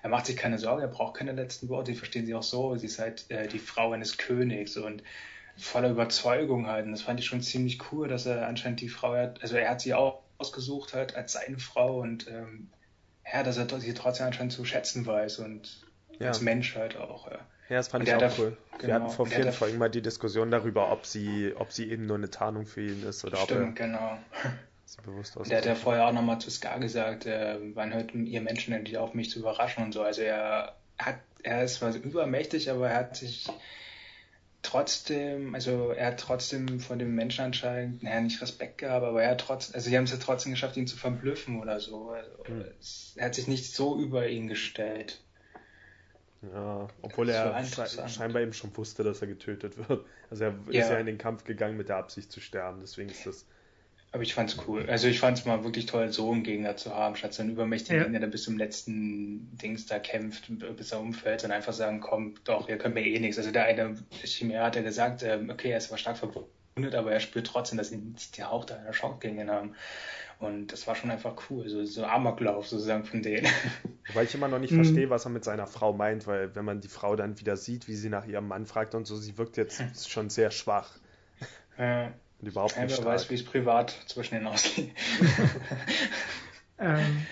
[0.02, 2.76] er macht sich keine Sorge, er braucht keine letzten Worte, die verstehen sie auch so,
[2.76, 5.04] sie ist halt äh, die Frau eines Königs und
[5.56, 6.86] voller Überzeugung halt.
[6.88, 9.82] Und das fand ich schon ziemlich cool, dass er anscheinend die Frau, also er hat
[9.82, 12.70] sie auch ausgesucht hat als seine Frau und ähm,
[13.32, 15.86] ja, dass er sie trotzdem anscheinend zu schätzen weiß und
[16.20, 16.28] ja.
[16.28, 17.30] als Mensch halt auch.
[17.30, 18.58] Ja, ja das fand und ich auch cool.
[18.78, 22.06] Genau, Wir hatten vor vielen Folgen mal die Diskussion darüber, ob sie, ob sie eben
[22.06, 24.18] nur eine Tarnung für ihn ist oder Stimmt, ob er genau.
[24.86, 28.42] sie bewusst Der hat ja vorher auch nochmal zu Scar gesagt, äh, wann hört ihr
[28.42, 30.04] Menschen endlich auf, mich zu überraschen und so.
[30.04, 33.48] Also er hat, er ist zwar übermächtig, aber er hat sich
[34.66, 39.32] trotzdem, also er hat trotzdem von dem Menschen anscheinend, naja, nicht Respekt gehabt, aber er
[39.32, 42.10] hat trotzdem, also sie haben es ja trotzdem geschafft, ihn zu verblüffen oder so.
[42.10, 42.66] Also hm.
[42.80, 45.22] es, er hat sich nicht so über ihn gestellt.
[46.54, 47.64] Ja, obwohl er
[48.08, 50.06] scheinbar eben schon wusste, dass er getötet wird.
[50.30, 50.82] Also er ja.
[50.82, 53.46] ist ja in den Kampf gegangen mit der Absicht zu sterben, deswegen ist das.
[54.16, 54.86] Aber ich fand's cool.
[54.90, 57.98] Also ich fand's mal wirklich toll, so einen Gegner zu haben, statt so einen übermächtigen
[57.98, 58.04] ja.
[58.04, 62.36] Gegner, der bis zum letzten Dings da kämpft, bis er umfällt, und einfach sagen, komm,
[62.46, 63.38] doch, ihr könnt mir eh nichts.
[63.38, 67.12] Also der eine Chimär hat ja gesagt, ähm, okay, er ist zwar stark verwundet, aber
[67.12, 69.76] er spürt trotzdem, dass sie nicht die Hauch einer Chance gegen ihn haben.
[70.40, 73.50] Und das war schon einfach cool, so, so Amoklauf sozusagen von denen.
[74.14, 74.86] Weil ich immer noch nicht mhm.
[74.86, 77.90] verstehe, was er mit seiner Frau meint, weil wenn man die Frau dann wieder sieht,
[77.90, 79.92] wie sie nach ihrem Mann fragt und so, sie wirkt jetzt hm.
[80.08, 81.00] schon sehr schwach.
[81.78, 82.14] Ja.
[82.46, 84.92] Und überhaupt nicht Wer weiß, wie es privat zwischen denen aussieht.
[86.78, 87.26] ähm,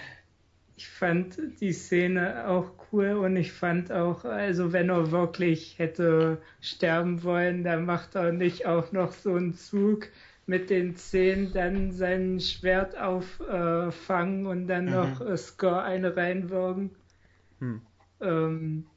[0.76, 6.42] ich fand die Szene auch cool und ich fand auch, also wenn er wirklich hätte
[6.62, 10.08] sterben wollen, dann macht er nicht auch noch so einen Zug,
[10.48, 14.92] mit den Zehen dann sein Schwert auffangen äh, und dann mhm.
[14.94, 16.90] noch äh, Score eine reinwürgen.
[17.60, 17.82] Hm.
[18.20, 18.88] Ähm,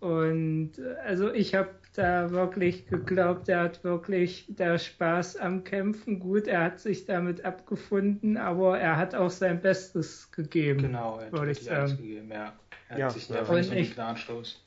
[0.00, 0.72] und
[1.02, 6.18] also ich habe da wirklich geglaubt, er hat wirklich da Spaß am Kämpfen.
[6.18, 10.82] Gut, er hat sich damit abgefunden, aber er hat auch sein Bestes gegeben.
[10.82, 12.52] Genau, er hat sich alles gegeben, ja.
[12.88, 13.42] Er ja, hat sich ja.
[13.42, 14.64] da nicht so einen klaren Stoß.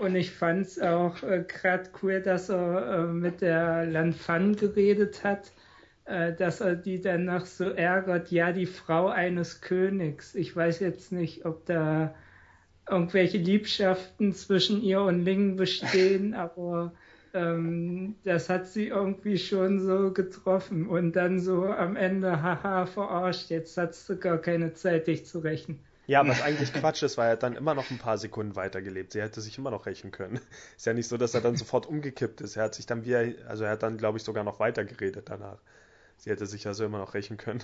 [0.00, 5.22] Und ich fand es auch äh, gerade cool, dass er äh, mit der Lanfan geredet
[5.24, 5.52] hat,
[6.06, 8.30] äh, dass er die danach so ärgert.
[8.30, 10.34] Ja, die Frau eines Königs.
[10.34, 12.14] Ich weiß jetzt nicht, ob da
[12.90, 16.92] irgendwelche Liebschaften zwischen ihr und Ling bestehen, aber
[17.32, 20.88] ähm, das hat sie irgendwie schon so getroffen.
[20.88, 25.38] Und dann so am Ende, haha, verarscht, jetzt hat du gar keine Zeit, dich zu
[25.38, 25.80] rächen.
[26.06, 29.12] Ja, was eigentlich Quatsch ist, weil er dann immer noch ein paar Sekunden weitergelebt.
[29.12, 30.40] Sie hätte sich immer noch rächen können.
[30.76, 32.56] Ist ja nicht so, dass er dann sofort umgekippt ist.
[32.56, 35.28] Er hat sich dann wieder, also er hat dann, glaube ich, sogar noch weiter geredet
[35.28, 35.58] danach.
[36.16, 37.62] Sie hätte sich also immer noch rächen können.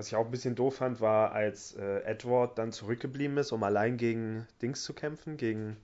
[0.00, 3.62] Was ich auch ein bisschen doof fand, war, als äh, Edward dann zurückgeblieben ist, um
[3.62, 5.76] allein gegen Dings zu kämpfen, gegen,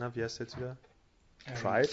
[0.00, 0.76] na, wie heißt der jetzt wieder?
[1.46, 1.88] Ähm, Pride.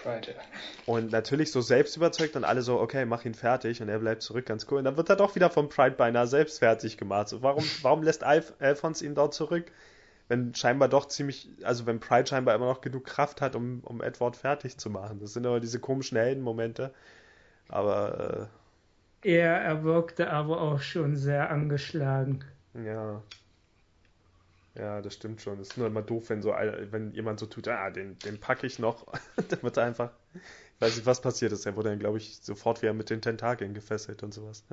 [0.00, 0.40] Pride, ja.
[0.86, 4.22] Und natürlich so selbst überzeugt und alle so, okay, mach ihn fertig und er bleibt
[4.22, 4.78] zurück, ganz cool.
[4.78, 7.30] Und dann wird er doch wieder vom Pride beinahe selbst fertig gemacht.
[7.30, 9.72] So, warum, warum lässt Alf, Alphons ihn dort zurück?
[10.28, 14.00] Wenn scheinbar doch ziemlich, also wenn Pride scheinbar immer noch genug Kraft hat, um, um
[14.00, 15.18] Edward fertig zu machen.
[15.18, 16.94] Das sind aber diese komischen Heldenmomente.
[17.66, 18.48] Aber.
[18.52, 18.61] Äh,
[19.22, 22.44] er, er wirkte aber auch schon sehr angeschlagen.
[22.74, 23.22] Ja.
[24.74, 25.58] Ja, das stimmt schon.
[25.58, 28.66] Das ist nur immer doof, wenn so wenn jemand so tut, ah, den, den packe
[28.66, 29.06] ich noch.
[29.48, 30.10] dann wird er einfach.
[30.34, 31.66] Ich weiß nicht, was passiert ist.
[31.66, 34.64] Er wurde dann, glaube ich, sofort wieder mit den Tentakeln gefesselt und sowas.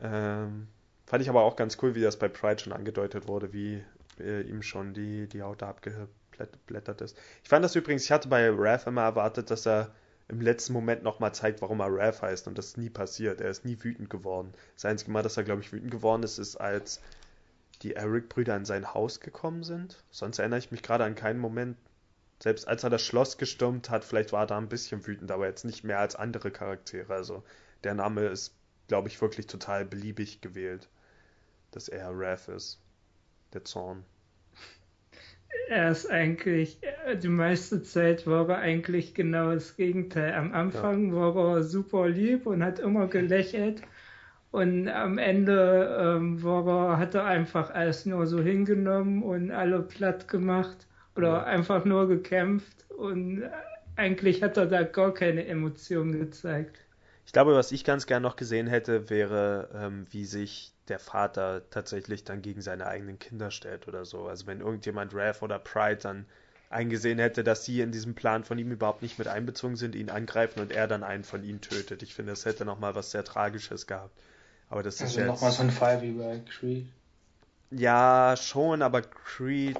[0.00, 0.68] Ähm,
[1.06, 3.82] fand ich aber auch ganz cool, wie das bei Pride schon angedeutet wurde, wie
[4.20, 7.18] äh, ihm schon die, die Haut abgeblättert ist.
[7.42, 9.92] Ich fand das übrigens, ich hatte bei Raph immer erwartet, dass er
[10.28, 13.40] im letzten Moment nochmal zeigt, warum er Raph heißt und das ist nie passiert.
[13.40, 14.52] Er ist nie wütend geworden.
[14.74, 17.00] Das einzige Mal, dass er, glaube ich, wütend geworden ist, ist, als
[17.82, 20.02] die Eric-Brüder in sein Haus gekommen sind.
[20.10, 21.76] Sonst erinnere ich mich gerade an keinen Moment.
[22.42, 25.46] Selbst als er das Schloss gestürmt hat, vielleicht war er da ein bisschen wütend, aber
[25.46, 27.12] jetzt nicht mehr als andere Charaktere.
[27.12, 27.42] Also
[27.84, 28.54] der Name ist,
[28.88, 30.88] glaube ich, wirklich total beliebig gewählt,
[31.70, 32.80] dass er Raph ist.
[33.52, 34.04] Der Zorn.
[35.68, 36.78] Er ist eigentlich,
[37.22, 40.34] die meiste Zeit war er eigentlich genau das Gegenteil.
[40.34, 41.34] Am Anfang ja.
[41.34, 43.82] war er super lieb und hat immer gelächelt
[44.52, 50.28] und am Ende ähm, war, hat er einfach alles nur so hingenommen und alle platt
[50.28, 50.86] gemacht
[51.16, 51.44] oder ja.
[51.44, 53.44] einfach nur gekämpft und
[53.96, 56.78] eigentlich hat er da gar keine Emotionen gezeigt.
[57.24, 61.62] Ich glaube, was ich ganz gern noch gesehen hätte, wäre, ähm, wie sich der Vater
[61.70, 64.26] tatsächlich dann gegen seine eigenen Kinder stellt oder so.
[64.26, 66.26] Also wenn irgendjemand Raph oder Pride dann
[66.70, 70.10] eingesehen hätte, dass sie in diesem Plan von ihm überhaupt nicht mit einbezogen sind, ihn
[70.10, 72.02] angreifen und er dann einen von ihnen tötet.
[72.02, 74.18] Ich finde, das hätte nochmal was sehr Tragisches gehabt.
[74.68, 76.86] Aber das also ist nochmal so ein Fall wie bei Creed.
[77.70, 79.78] Ja, schon, aber Creed,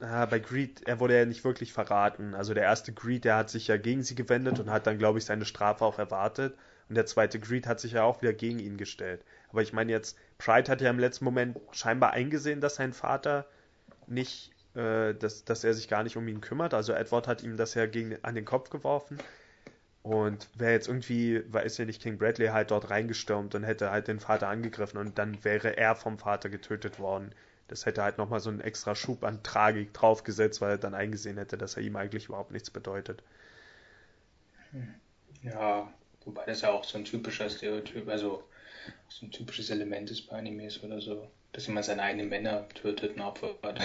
[0.00, 2.34] ah, bei Creed, er wurde ja nicht wirklich verraten.
[2.34, 5.18] Also der erste Creed, der hat sich ja gegen sie gewendet und hat dann, glaube
[5.18, 6.56] ich, seine Strafe auch erwartet.
[6.88, 9.24] Und der zweite Creed hat sich ja auch wieder gegen ihn gestellt.
[9.54, 13.46] Aber ich meine jetzt, Pride hat ja im letzten Moment scheinbar eingesehen, dass sein Vater
[14.08, 16.74] nicht, äh, dass, dass er sich gar nicht um ihn kümmert.
[16.74, 19.16] Also Edward hat ihm das ja gegen, an den Kopf geworfen.
[20.02, 24.08] Und wäre jetzt irgendwie, weiß ja nicht, King Bradley halt dort reingestürmt und hätte halt
[24.08, 27.30] den Vater angegriffen und dann wäre er vom Vater getötet worden.
[27.68, 31.38] Das hätte halt nochmal so einen extra Schub an Tragik draufgesetzt, weil er dann eingesehen
[31.38, 33.22] hätte, dass er ihm eigentlich überhaupt nichts bedeutet.
[35.42, 35.94] Ja,
[36.24, 38.42] wobei das ja auch so ein typischer Stereotyp, also
[39.08, 43.16] so ein typisches Element ist bei Animes oder so, dass jemand seine eigenen Männer tötet
[43.16, 43.80] und opfert.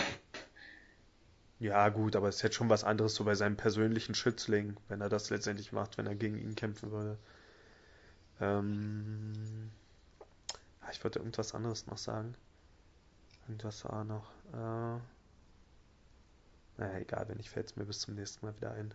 [1.59, 5.01] Ja, gut, aber es ist jetzt schon was anderes so bei seinem persönlichen Schützling, wenn
[5.01, 7.17] er das letztendlich macht, wenn er gegen ihn kämpfen würde.
[8.39, 9.69] Ähm,
[10.89, 12.35] ich wollte irgendwas anderes noch sagen.
[13.47, 14.31] Irgendwas war noch.
[14.53, 14.99] Äh,
[16.77, 18.93] naja, egal, wenn nicht, fällt es mir bis zum nächsten Mal wieder ein.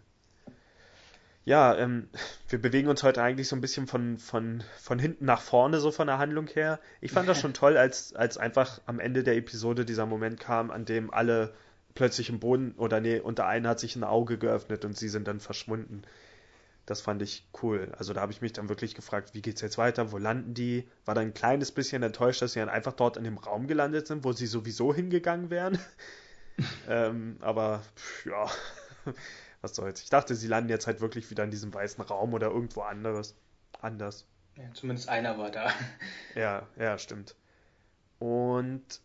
[1.47, 2.09] Ja, ähm,
[2.49, 5.91] wir bewegen uns heute eigentlich so ein bisschen von, von, von hinten nach vorne, so
[5.91, 6.81] von der Handlung her.
[7.03, 10.71] Ich fand das schon toll, als, als einfach am Ende der Episode dieser Moment kam,
[10.71, 11.53] an dem alle
[11.95, 15.29] plötzlich im Boden oder nee, unter einen hat sich ein Auge geöffnet und sie sind
[15.29, 16.03] dann verschwunden.
[16.87, 17.93] Das fand ich cool.
[17.97, 20.13] Also da habe ich mich dann wirklich gefragt, wie geht's jetzt weiter?
[20.13, 20.89] Wo landen die?
[21.05, 24.07] War dann ein kleines bisschen enttäuscht, dass sie dann einfach dort in dem Raum gelandet
[24.07, 25.79] sind, wo sie sowieso hingegangen wären.
[26.89, 28.51] ähm, aber pff, ja,
[29.65, 30.03] was soll's.
[30.03, 33.35] Ich dachte, sie landen jetzt halt wirklich wieder in diesem weißen Raum oder irgendwo anderes.
[33.81, 34.27] Anders.
[34.57, 35.73] Ja, zumindest einer war da.
[36.37, 37.35] Ja, ja, stimmt.
[38.19, 39.01] Und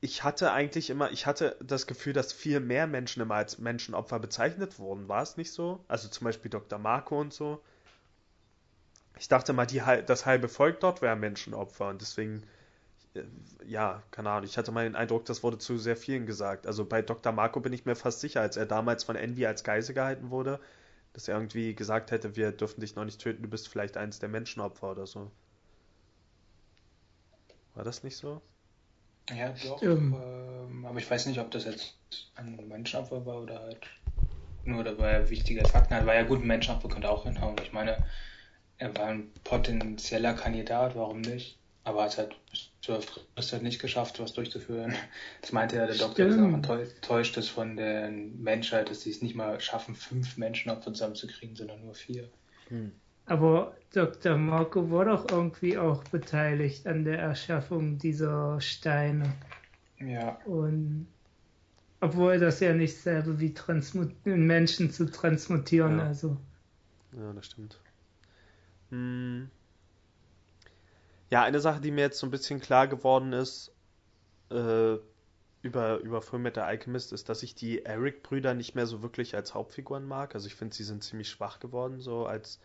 [0.00, 4.18] ich hatte eigentlich immer, ich hatte das Gefühl, dass viel mehr Menschen immer als Menschenopfer
[4.20, 5.08] bezeichnet wurden.
[5.08, 5.84] War es nicht so?
[5.88, 6.78] Also zum Beispiel Dr.
[6.78, 7.62] Marco und so.
[9.18, 12.44] Ich dachte mal, die, das halbe Volk dort wäre Menschenopfer und deswegen,
[13.66, 16.66] ja, keine Ahnung, ich hatte mal den Eindruck, das wurde zu sehr vielen gesagt.
[16.66, 17.32] Also bei Dr.
[17.32, 20.60] Marco bin ich mir fast sicher, als er damals von Envy als Geise gehalten wurde,
[21.12, 24.18] dass er irgendwie gesagt hätte, wir dürfen dich noch nicht töten, du bist vielleicht eins
[24.18, 25.30] der Menschenopfer oder so.
[27.74, 28.40] War das nicht so?
[29.30, 29.82] Ja, doch.
[29.82, 31.94] Ähm, ähm, aber ich weiß nicht, ob das jetzt
[32.36, 33.86] ein Menschenopfer war oder halt
[34.64, 36.06] nur dabei wichtige Fakten hat.
[36.06, 37.56] War ja gut, ein Menschenopfer könnte auch hinhauen.
[37.62, 37.98] Ich meine,
[38.78, 41.58] er war ein potenzieller Kandidat, warum nicht?
[41.86, 42.36] Aber hat es halt
[42.80, 44.92] zur Frist halt nicht geschafft, was durchzuführen.
[45.40, 49.10] Das meinte ja der Doktor, dass er auch enttäuscht ist von der Menschheit, dass sie
[49.10, 52.28] es nicht mal schaffen, fünf Menschenopfer zusammenzukriegen, sondern nur vier.
[52.68, 52.90] Hm.
[53.26, 54.36] Aber Dr.
[54.36, 59.32] Marco war doch irgendwie auch beteiligt an der Erschaffung dieser Steine.
[60.00, 60.40] Ja.
[60.44, 61.06] Und
[62.00, 66.04] obwohl das ja nicht selber wie Transmut Menschen zu transmutieren, ja.
[66.06, 66.36] also.
[67.16, 67.78] Ja, das stimmt.
[68.90, 69.50] Hm.
[71.30, 73.72] Ja, eine Sache, die mir jetzt so ein bisschen klar geworden ist,
[74.50, 74.96] äh,
[75.62, 80.06] über, über Fullmetal Alchemist, ist, dass ich die Eric-Brüder nicht mehr so wirklich als Hauptfiguren
[80.06, 80.34] mag.
[80.34, 82.60] Also ich finde, sie sind ziemlich schwach geworden, so als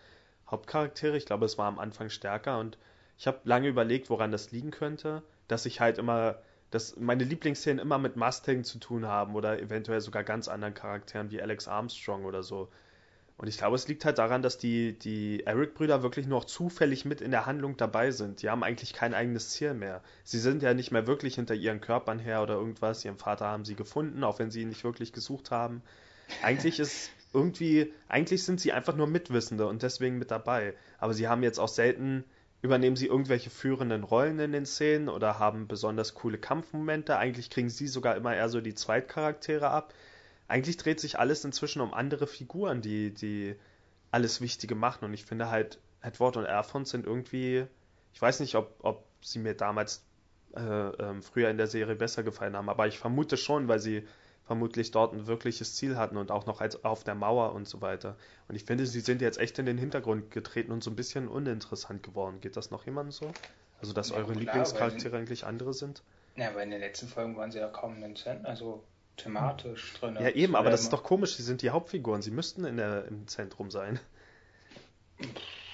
[0.50, 1.18] Hauptcharaktere.
[1.18, 2.78] Ich glaube, es war am Anfang stärker und
[3.18, 6.40] ich habe lange überlegt, woran das liegen könnte, dass ich halt immer,
[6.72, 11.32] dass meine Lieblingsszenen immer mit Mustang zu tun haben oder eventuell sogar ganz anderen Charakteren
[11.32, 12.70] wie Alex Armstrong oder so.
[13.42, 17.06] Und ich glaube, es liegt halt daran, dass die, die Eric-Brüder wirklich nur noch zufällig
[17.06, 18.44] mit in der Handlung dabei sind.
[18.44, 20.04] Die haben eigentlich kein eigenes Ziel mehr.
[20.24, 23.04] Sie sind ja nicht mehr wirklich hinter ihren Körpern her oder irgendwas.
[23.04, 25.82] Ihren Vater haben sie gefunden, auch wenn sie ihn nicht wirklich gesucht haben.
[26.44, 30.76] Eigentlich ist irgendwie, eigentlich sind sie einfach nur Mitwissende und deswegen mit dabei.
[31.00, 32.24] Aber sie haben jetzt auch selten,
[32.62, 37.18] übernehmen sie irgendwelche führenden Rollen in den Szenen oder haben besonders coole Kampfmomente.
[37.18, 39.96] Eigentlich kriegen sie sogar immer eher so die Zweitcharaktere ab.
[40.52, 43.56] Eigentlich dreht sich alles inzwischen um andere Figuren, die, die
[44.12, 45.06] alles Wichtige machen.
[45.06, 47.66] Und ich finde halt, Edward und Erfond sind irgendwie,
[48.14, 50.04] ich weiß nicht, ob, ob sie mir damals
[50.54, 54.06] äh, äh, früher in der Serie besser gefallen haben, aber ich vermute schon, weil sie
[54.44, 57.80] vermutlich dort ein wirkliches Ziel hatten und auch noch als auf der Mauer und so
[57.80, 58.18] weiter.
[58.50, 61.30] Und ich finde, sie sind jetzt echt in den Hintergrund getreten und so ein bisschen
[61.30, 62.42] uninteressant geworden.
[62.42, 63.32] Geht das noch jemandem so?
[63.80, 66.04] Also, dass ja, eure klar, Lieblingscharaktere eigentlich andere sind?
[66.36, 68.84] Ja, aber in den letzten Folgen waren sie ja kaum Zentrum, also
[69.24, 70.18] thematisch drin.
[70.20, 73.06] Ja, eben, aber das ist doch komisch, sie sind die Hauptfiguren, sie müssten in der,
[73.06, 74.00] im Zentrum sein.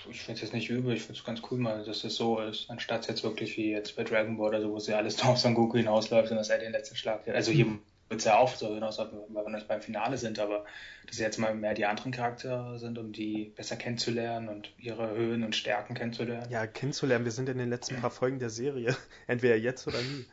[0.10, 2.40] Ich finde es jetzt nicht übel, ich finde es ganz cool mal, dass es so
[2.40, 5.38] ist, anstatt jetzt wirklich wie jetzt bei Dragon Ball oder so, wo sie alles auf
[5.38, 7.68] Son Goku hinausläuft und dass er den letzten Schlag Also hier
[8.10, 10.66] wird es ja auch so hinaus, weil wir noch beim Finale sind, aber
[11.08, 15.44] dass jetzt mal mehr die anderen Charaktere sind, um die besser kennenzulernen und ihre Höhen
[15.44, 16.50] und Stärken kennenzulernen.
[16.50, 17.26] Ja, kennenzulernen.
[17.26, 18.96] Wir sind in den letzten paar Folgen der Serie.
[19.28, 20.26] Entweder jetzt oder nie.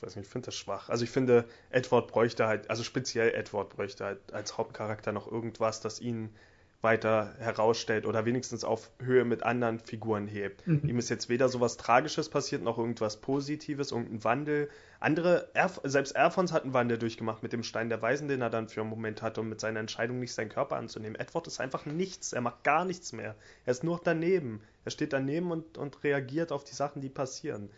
[0.00, 0.88] Ich weiß nicht, ich finde das schwach.
[0.88, 5.82] Also ich finde, Edward bräuchte halt, also speziell Edward bräuchte halt als Hauptcharakter noch irgendwas,
[5.82, 6.30] das ihn
[6.80, 10.66] weiter herausstellt oder wenigstens auf Höhe mit anderen Figuren hebt.
[10.66, 10.88] Mhm.
[10.88, 14.70] Ihm ist jetzt weder sowas Tragisches passiert, noch irgendwas Positives, irgendein Wandel.
[15.00, 18.48] Andere, Erf selbst Erfons hat einen Wandel durchgemacht mit dem Stein der Weisen, den er
[18.48, 21.20] dann für einen Moment hatte und mit seiner Entscheidung nicht seinen Körper anzunehmen.
[21.20, 23.36] Edward ist einfach nichts, er macht gar nichts mehr.
[23.66, 24.62] Er ist nur daneben.
[24.86, 27.68] Er steht daneben und, und reagiert auf die Sachen, die passieren.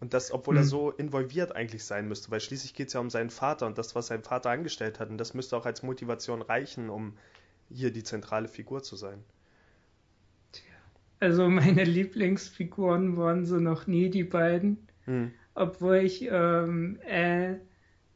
[0.00, 0.60] Und das, obwohl mhm.
[0.60, 3.78] er so involviert eigentlich sein müsste, weil schließlich geht es ja um seinen Vater und
[3.78, 5.08] das, was sein Vater angestellt hat.
[5.08, 7.14] Und das müsste auch als Motivation reichen, um
[7.70, 9.24] hier die zentrale Figur zu sein.
[11.18, 14.86] Also meine Lieblingsfiguren waren so noch nie die beiden.
[15.04, 15.32] Hm.
[15.54, 17.54] Obwohl ich ähm, äh,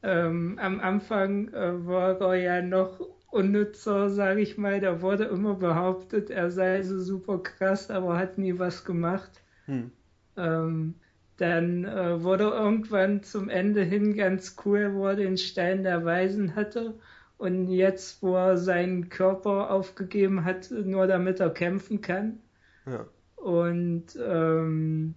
[0.03, 3.01] ähm, am Anfang äh, war er ja noch
[3.31, 4.81] unnützer, sage ich mal.
[4.81, 9.43] Da wurde immer behauptet, er sei so super krass, aber hat nie was gemacht.
[9.65, 9.91] Hm.
[10.37, 10.95] Ähm,
[11.41, 16.55] dann äh, wurde irgendwann zum Ende hin ganz cool, wo er den Stein der Weisen
[16.55, 16.95] hatte.
[17.39, 22.41] Und jetzt, wo er seinen Körper aufgegeben hat, nur damit er kämpfen kann.
[22.87, 23.07] Ja.
[23.37, 25.15] Und ähm,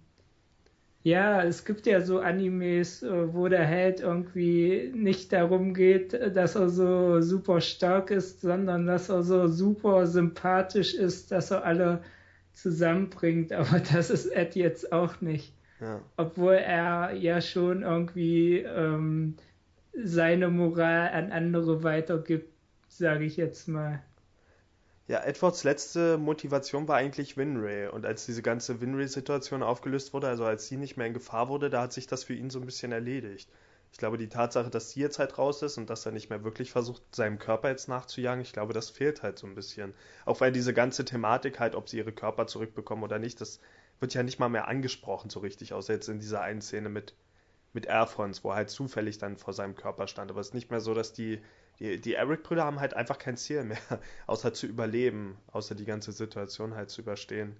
[1.02, 6.54] ja, es gibt ja so Animes, äh, wo der Held irgendwie nicht darum geht, dass
[6.54, 12.02] er so super stark ist, sondern dass er so super sympathisch ist, dass er alle
[12.54, 13.52] zusammenbringt.
[13.52, 15.53] Aber das ist Ed jetzt auch nicht.
[15.80, 16.00] Ja.
[16.16, 19.36] Obwohl er ja schon irgendwie ähm,
[19.92, 22.52] seine Moral an andere weitergibt,
[22.88, 24.02] sage ich jetzt mal.
[25.06, 27.88] Ja, Edwards letzte Motivation war eigentlich Winray.
[27.88, 31.68] Und als diese ganze Winray-Situation aufgelöst wurde, also als sie nicht mehr in Gefahr wurde,
[31.68, 33.50] da hat sich das für ihn so ein bisschen erledigt.
[33.92, 36.42] Ich glaube, die Tatsache, dass sie jetzt halt raus ist und dass er nicht mehr
[36.42, 39.94] wirklich versucht, seinem Körper jetzt nachzujagen, ich glaube, das fehlt halt so ein bisschen.
[40.24, 43.60] Auch weil diese ganze Thematik halt, ob sie ihre Körper zurückbekommen oder nicht, das
[44.00, 47.14] wird ja nicht mal mehr angesprochen so richtig, außer jetzt in dieser einen Szene mit,
[47.72, 50.30] mit Airfons, wo er halt zufällig dann vor seinem Körper stand.
[50.30, 51.40] Aber es ist nicht mehr so, dass die
[51.78, 53.78] die, die Eric-Brüder haben halt einfach kein Ziel mehr,
[54.26, 57.56] außer zu überleben, außer die ganze Situation halt zu überstehen.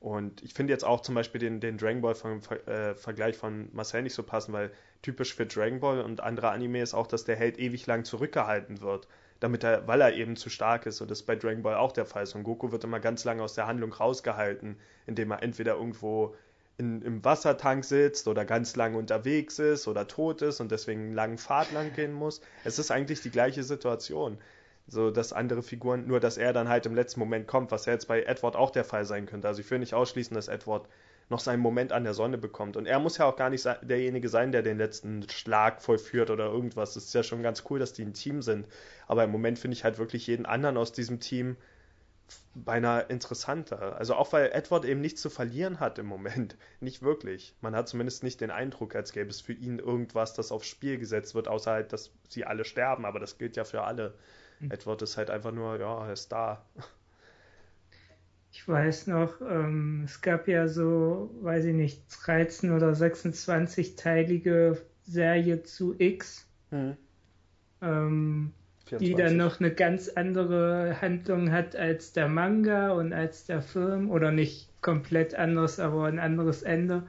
[0.00, 3.68] Und ich finde jetzt auch zum Beispiel den, den Dragon Ball von, äh, Vergleich von
[3.72, 4.70] Marcel nicht so passend, weil
[5.02, 8.80] typisch für Dragon Ball und andere Anime ist auch, dass der Held ewig lang zurückgehalten
[8.80, 9.08] wird,
[9.40, 11.00] damit er, weil er eben zu stark ist.
[11.00, 12.26] Und das ist bei Dragon Ball auch der Fall.
[12.34, 14.76] Und Goku wird immer ganz lange aus der Handlung rausgehalten,
[15.06, 16.34] indem er entweder irgendwo
[16.76, 21.14] in, im Wassertank sitzt oder ganz lange unterwegs ist oder tot ist und deswegen einen
[21.14, 22.40] langen Pfad lang gehen muss.
[22.64, 24.38] Es ist eigentlich die gleiche Situation.
[24.86, 27.92] So, dass andere Figuren, nur dass er dann halt im letzten Moment kommt, was ja
[27.92, 29.46] jetzt bei Edward auch der Fall sein könnte.
[29.46, 30.88] Also ich will nicht ausschließen, dass Edward
[31.30, 32.76] noch seinen Moment an der Sonne bekommt.
[32.76, 36.46] Und er muss ja auch gar nicht derjenige sein, der den letzten Schlag vollführt oder
[36.46, 36.96] irgendwas.
[36.96, 38.66] Es ist ja schon ganz cool, dass die ein Team sind.
[39.06, 41.56] Aber im Moment finde ich halt wirklich jeden anderen aus diesem Team
[42.54, 43.96] beinahe interessanter.
[43.96, 46.56] Also auch weil Edward eben nichts zu verlieren hat im Moment.
[46.80, 47.54] Nicht wirklich.
[47.60, 50.98] Man hat zumindest nicht den Eindruck, als gäbe es für ihn irgendwas, das aufs Spiel
[50.98, 53.04] gesetzt wird, außer halt, dass sie alle sterben.
[53.04, 54.14] Aber das gilt ja für alle.
[54.60, 54.70] Mhm.
[54.70, 56.64] Edward ist halt einfach nur, ja, er ist da.
[58.52, 65.62] Ich weiß noch, ähm, es gab ja so, weiß ich nicht, 13 oder 26-teilige Serie
[65.62, 66.46] zu X.
[66.70, 66.96] Mhm.
[67.80, 68.52] Ähm,
[68.88, 69.16] 24.
[69.16, 74.10] die dann noch eine ganz andere Handlung hat als der Manga und als der Film
[74.10, 77.06] oder nicht komplett anders, aber ein anderes Ende.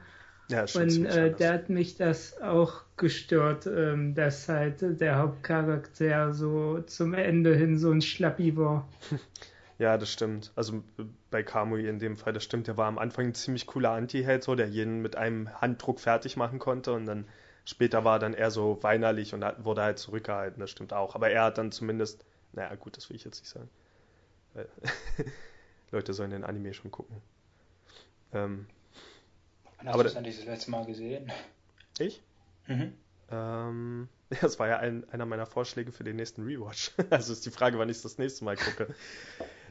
[0.48, 6.80] Ja, und äh, da hat mich das auch gestört, ähm, dass halt der Hauptcharakter so
[6.82, 8.88] zum Ende hin so ein Schlappi war.
[9.80, 10.52] Ja, das stimmt.
[10.54, 10.84] Also
[11.30, 12.68] bei Kamui in dem Fall, das stimmt.
[12.68, 16.36] Der war am Anfang ein ziemlich cooler Anti-Held, so, der jeden mit einem Handdruck fertig
[16.36, 17.26] machen konnte und dann
[17.70, 21.14] Später war er dann eher so weinerlich und wurde halt zurückgehalten, das stimmt auch.
[21.14, 23.70] Aber er hat dann zumindest, naja, gut, das will ich jetzt nicht sagen.
[25.92, 27.22] Leute sollen den Anime schon gucken.
[28.32, 28.66] Ähm,
[29.78, 31.30] Wann hast du das eigentlich das letzte Mal gesehen?
[31.98, 32.22] Ich?
[32.66, 32.94] Mhm.
[33.30, 34.08] Ähm,
[34.40, 36.92] das war ja ein, einer meiner Vorschläge für den nächsten Rewatch.
[37.10, 38.94] Also ist die Frage, wann ich das nächste Mal gucke.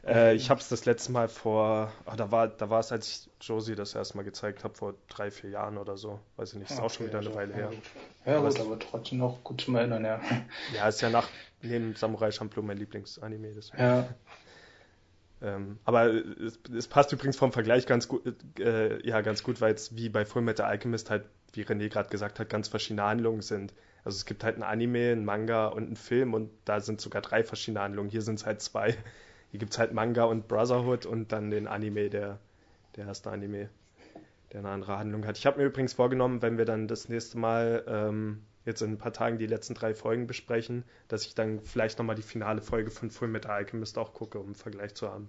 [0.06, 3.08] Äh, ich habe es das letzte Mal vor, ach, da war da war es, als
[3.08, 6.20] ich Josie das erste Mal gezeigt habe, vor drei, vier Jahren oder so.
[6.36, 7.70] Weiß ich nicht, ist okay, auch schon wieder eine also, Weile her.
[8.24, 10.20] Ja, aber gut, aber trotzdem noch gut zu erinnern, ja.
[10.74, 11.28] Ja, ist ja nach
[11.62, 13.52] neben Samurai Champloo mein Lieblingsanime.
[13.54, 13.82] Deswegen.
[13.82, 14.08] Ja.
[15.42, 18.22] Ähm, aber es, es, passt übrigens vom Vergleich ganz gut,
[18.58, 21.24] äh, ja, ganz gut, weil es wie bei Full Metal Alchemist halt,
[21.54, 23.72] wie René gerade gesagt hat, ganz verschiedene Handlungen sind.
[24.04, 27.22] Also es gibt halt ein Anime, ein Manga und ein Film und da sind sogar
[27.22, 28.10] drei verschiedene Handlungen.
[28.10, 28.96] Hier sind es halt zwei.
[29.50, 32.38] Hier gibt es halt Manga und Brotherhood und dann den Anime, der,
[32.96, 33.68] der erste Anime,
[34.52, 35.38] der eine andere Handlung hat.
[35.38, 38.98] Ich habe mir übrigens vorgenommen, wenn wir dann das nächste Mal ähm, jetzt in ein
[38.98, 42.90] paar Tagen die letzten drei Folgen besprechen, dass ich dann vielleicht nochmal die finale Folge
[42.90, 45.28] von Full Metal Alchemist auch gucke, um einen Vergleich zu haben.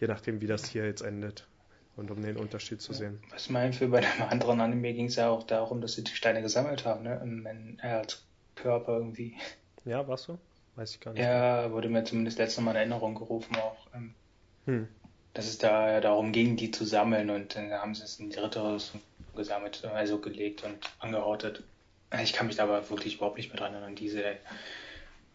[0.00, 1.48] Je nachdem, wie das hier jetzt endet
[1.96, 3.20] und um den Unterschied zu sehen.
[3.30, 6.14] Was meinst du, bei dem anderen Anime ging es ja auch darum, dass sie die
[6.14, 7.18] Steine gesammelt haben, ne?
[7.20, 8.22] Und er als
[8.54, 9.34] Körper irgendwie.
[9.84, 10.38] Ja, warst du?
[10.76, 11.22] Weiß ich gar nicht.
[11.22, 13.76] Ja, wurde mir zumindest letztes Mal in Erinnerung gerufen auch.
[13.94, 14.14] Ähm,
[14.66, 14.88] hm.
[15.32, 18.30] Dass es da ja darum ging, die zu sammeln und dann haben sie es in
[18.30, 18.78] die dritte
[19.34, 21.62] gesammelt, also gelegt und angehortet.
[22.22, 24.22] Ich kann mich da aber wirklich überhaupt nicht mehr dran erinnern, diese.
[24.22, 24.32] Ja.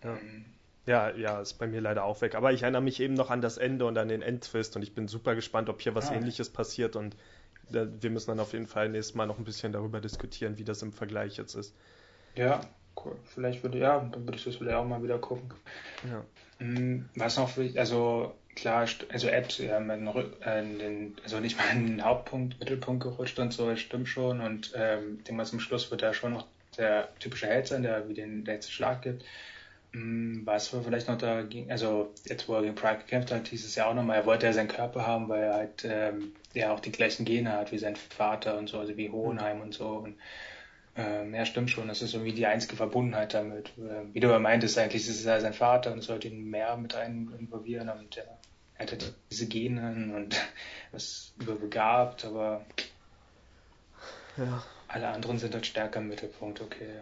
[0.04, 0.46] Ähm,
[0.86, 2.34] ja, ja, ist bei mir leider auch weg.
[2.34, 4.96] Aber ich erinnere mich eben noch an das Ende und an den Endtwist und ich
[4.96, 6.16] bin super gespannt, ob hier was ah.
[6.16, 7.16] ähnliches passiert und
[7.70, 10.82] wir müssen dann auf jeden Fall nächstes Mal noch ein bisschen darüber diskutieren, wie das
[10.82, 11.74] im Vergleich jetzt ist.
[12.36, 12.62] Ja,
[13.04, 13.16] cool.
[13.26, 15.52] Vielleicht würde, ja, dann würde ich das vielleicht auch mal wieder gucken.
[16.10, 16.24] Ja.
[16.60, 21.88] Hm, was noch für, also klar, also Ed, ja, äh, den, also nicht mal in
[21.88, 24.42] den Hauptpunkt, Mittelpunkt gerutscht und so, das stimmt schon.
[24.42, 26.46] Und ähm, denke mal, zum Schluss wird er schon noch
[26.78, 29.24] der typische Held sein, der wie den letzten Schlag gibt.
[29.94, 33.50] Hm, was wir vielleicht noch da ging, also jetzt wo er gegen Pride gekämpft hat,
[33.50, 36.32] hieß es ja auch nochmal, er wollte ja seinen Körper haben, weil er halt ähm,
[36.54, 39.74] ja auch die gleichen Gene hat wie sein Vater und so, also wie Hohenheim und
[39.74, 39.88] so.
[39.88, 40.16] Und
[40.96, 41.88] ähm, ja, stimmt schon.
[41.88, 43.70] Das ist irgendwie die einzige Verbundenheit damit.
[43.78, 46.50] Äh, wie du ja meintest, eigentlich ist es ja sein Vater und es sollte ihn
[46.50, 48.24] mehr mit ein involvieren und ja,
[48.76, 50.36] er hatte diese Gene und
[50.92, 52.66] was überbegabt, aber
[54.38, 54.64] ja.
[54.88, 57.00] alle anderen sind halt stärker im Mittelpunkt, okay.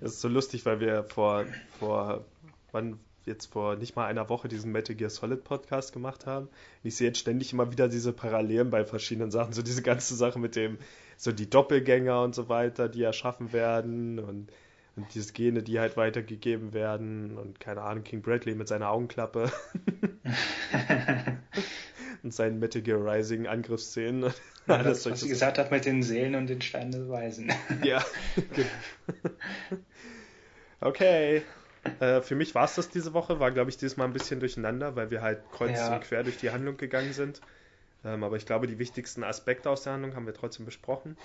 [0.00, 1.44] Es ist so lustig, weil wir vor,
[1.78, 2.24] vor
[2.72, 6.48] wann jetzt vor nicht mal einer Woche diesen Metal Gear Solid Podcast gemacht haben.
[6.82, 10.38] Ich sehe jetzt ständig immer wieder diese Parallelen bei verschiedenen Sachen, so diese ganze Sache
[10.38, 10.78] mit dem,
[11.22, 14.50] so die Doppelgänger und so weiter, die erschaffen werden und,
[14.96, 19.52] und diese Gene, die halt weitergegeben werden und keine Ahnung, King Bradley mit seiner Augenklappe
[22.24, 24.32] und seinen Metal Gear Rising Angriffsszenen.
[24.66, 27.52] Ja, Alles was sie gesagt hat mit den Seelen und den Steinen des Weisen.
[27.84, 28.04] ja.
[30.80, 31.42] Okay.
[32.00, 34.40] Äh, für mich war es das diese Woche, war glaube ich dieses Mal ein bisschen
[34.40, 35.94] durcheinander, weil wir halt kreuz ja.
[35.94, 37.40] und quer durch die Handlung gegangen sind.
[38.04, 41.16] Ähm, aber ich glaube, die wichtigsten Aspekte aus der Handlung haben wir trotzdem besprochen.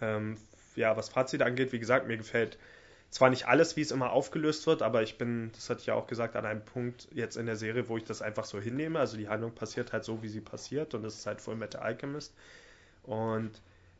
[0.00, 0.36] Ähm,
[0.76, 2.58] ja, was Fazit angeht, wie gesagt, mir gefällt
[3.10, 5.94] zwar nicht alles, wie es immer aufgelöst wird, aber ich bin, das hatte ich ja
[5.94, 9.00] auch gesagt, an einem Punkt jetzt in der Serie, wo ich das einfach so hinnehme.
[9.00, 11.82] Also die Handlung passiert halt so, wie sie passiert und es ist halt Full Metal
[11.82, 12.32] Alchemist.
[13.02, 13.50] Und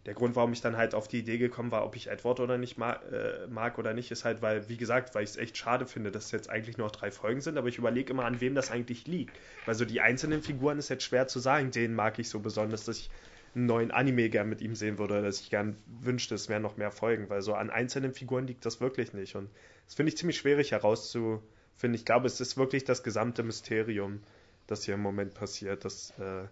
[0.07, 2.57] der Grund, warum ich dann halt auf die Idee gekommen war, ob ich Edward oder
[2.57, 5.59] nicht mag, äh, mag oder nicht, ist halt, weil, wie gesagt, weil ich es echt
[5.59, 8.25] schade finde, dass es jetzt eigentlich nur noch drei Folgen sind, aber ich überlege immer,
[8.25, 9.37] an wem das eigentlich liegt.
[9.67, 12.85] Weil so die einzelnen Figuren ist jetzt schwer zu sagen, den mag ich so besonders,
[12.85, 13.11] dass ich
[13.55, 16.77] einen neuen Anime gern mit ihm sehen würde, dass ich gern wünschte, es wären noch
[16.77, 19.37] mehr Folgen, weil so an einzelnen Figuren liegt das wirklich nicht.
[19.37, 19.51] Und
[19.87, 21.95] das finde ich ziemlich schwierig herauszufinden.
[21.95, 24.23] Ich glaube, es ist wirklich das gesamte Mysterium,
[24.67, 26.45] das hier im Moment passiert, das, äh,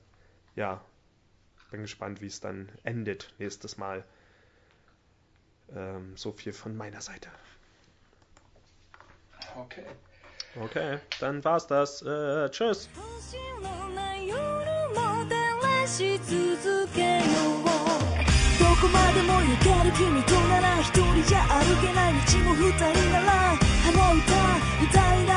[0.57, 0.85] ja,
[1.72, 4.04] bin gespannt, wie es dann endet nächstes Mal.
[5.76, 7.30] Ähm, so viel von meiner Seite.
[9.56, 9.86] Okay.
[10.56, 12.04] Okay, dann war's das.
[12.04, 12.90] Äh, tschüss.
[18.60, 23.56] どこまでも行ける君となら一人じゃ歩けない道も二人ならあ
[23.92, 24.32] の歌
[24.84, 25.34] 歌いな